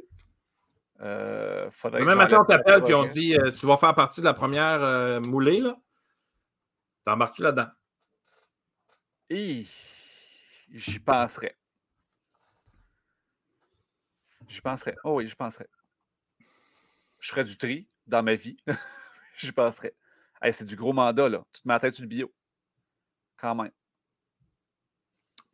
[1.02, 4.26] Euh, faudrait Même matin, on t'appelle et on dit euh, Tu vas faire partie de
[4.26, 5.76] la première euh, moulée, là.
[7.04, 7.70] T'embarques-tu là-dedans?
[9.30, 11.56] J'y penserais.
[14.48, 14.96] J'y penserais.
[15.04, 15.68] Oh oui, j'y penserais.
[17.18, 18.56] Je ferais du tri dans ma vie.
[19.36, 19.94] J'y penserais.
[20.42, 21.42] Hey, c'est du gros mandat, là.
[21.52, 22.34] Tu te mets à la tête sur le bio.
[23.36, 23.70] Quand même.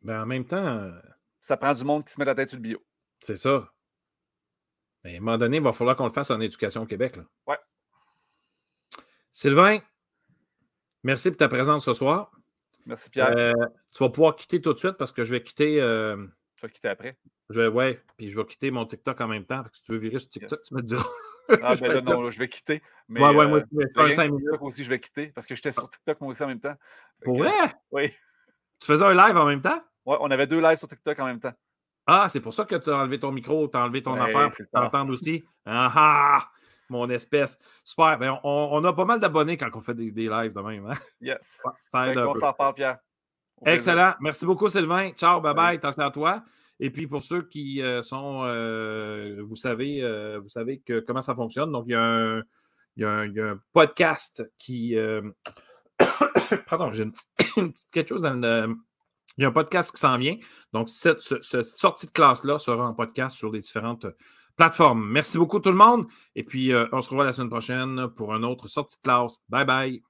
[0.01, 0.99] Ben, en même temps, euh,
[1.39, 2.83] Ça prend du monde qui se met à la tête sur le bio.
[3.21, 3.71] c'est ça.
[5.03, 7.15] Mais à un moment donné, il va falloir qu'on le fasse en éducation au Québec.
[7.15, 7.23] Là.
[7.47, 7.57] Ouais.
[9.31, 9.79] Sylvain,
[11.03, 12.31] merci pour ta présence ce soir.
[12.85, 13.33] Merci, Pierre.
[13.37, 13.53] Euh,
[13.93, 15.81] tu vas pouvoir quitter tout de suite parce que je vais quitter.
[15.81, 16.25] euh,
[16.55, 17.17] Tu vas quitter après.
[17.49, 19.63] je vais, ouais, puis je vais quitter mon TikTok en même temps.
[19.63, 20.63] Fait que si tu veux virer sur TikTok, Yes.
[20.67, 21.03] tu me diras.
[21.61, 22.81] Ah, Je ben vais là, non, là, je vais quitter.
[23.07, 23.77] Mais, Ouais, ouais, euh, moi, je
[24.15, 24.39] vais minutes.
[24.41, 26.75] TikTok aussi, je vais quitter parce que j'étais sur TikTok moi aussi en même temps.
[27.19, 27.75] Fait Pour que, vrai?
[27.91, 28.11] Oui.
[28.79, 29.81] Tu faisais un live en même temps?
[30.05, 31.53] Ouais, on avait deux lives sur TikTok en même temps.
[32.07, 34.21] Ah, c'est pour ça que tu as enlevé ton micro, tu as enlevé ton Ouais,
[34.21, 35.43] affaire pour t'entendes aussi.
[35.65, 36.49] Ah ah!
[36.89, 37.59] Mon espèce.
[37.83, 38.17] Super.
[38.17, 40.85] Ben, on, on a pas mal d'abonnés quand on fait des, des lives de même.
[40.85, 40.93] Hein?
[41.19, 41.61] Yes.
[41.81, 42.39] Ça aide un peu.
[42.39, 42.97] s'en parle, Pierre.
[43.57, 43.75] Au plaisir.
[43.77, 44.13] Excellent.
[44.21, 45.11] Merci beaucoup, Sylvain.
[45.11, 45.75] Ciao, bye bye.
[45.75, 46.43] Attention à toi.
[46.79, 51.21] Et puis pour ceux qui euh, sont, euh, vous savez, euh, vous savez que, comment
[51.21, 51.71] ça fonctionne.
[51.73, 52.37] Donc, il y a un,
[52.95, 54.95] il y a un, il y a un podcast qui.
[56.67, 58.75] Pardon, j'ai une, petite- une petite quelque chose dans le.
[59.37, 60.35] Il y a un podcast qui s'en vient.
[60.73, 64.05] Donc, cette, ce- cette sortie de classe-là sera en podcast sur les différentes
[64.55, 65.05] plateformes.
[65.07, 66.07] Merci beaucoup, tout le monde.
[66.35, 69.39] Et puis, euh, on se revoit la semaine prochaine pour une autre sortie de classe.
[69.49, 70.01] Bye bye.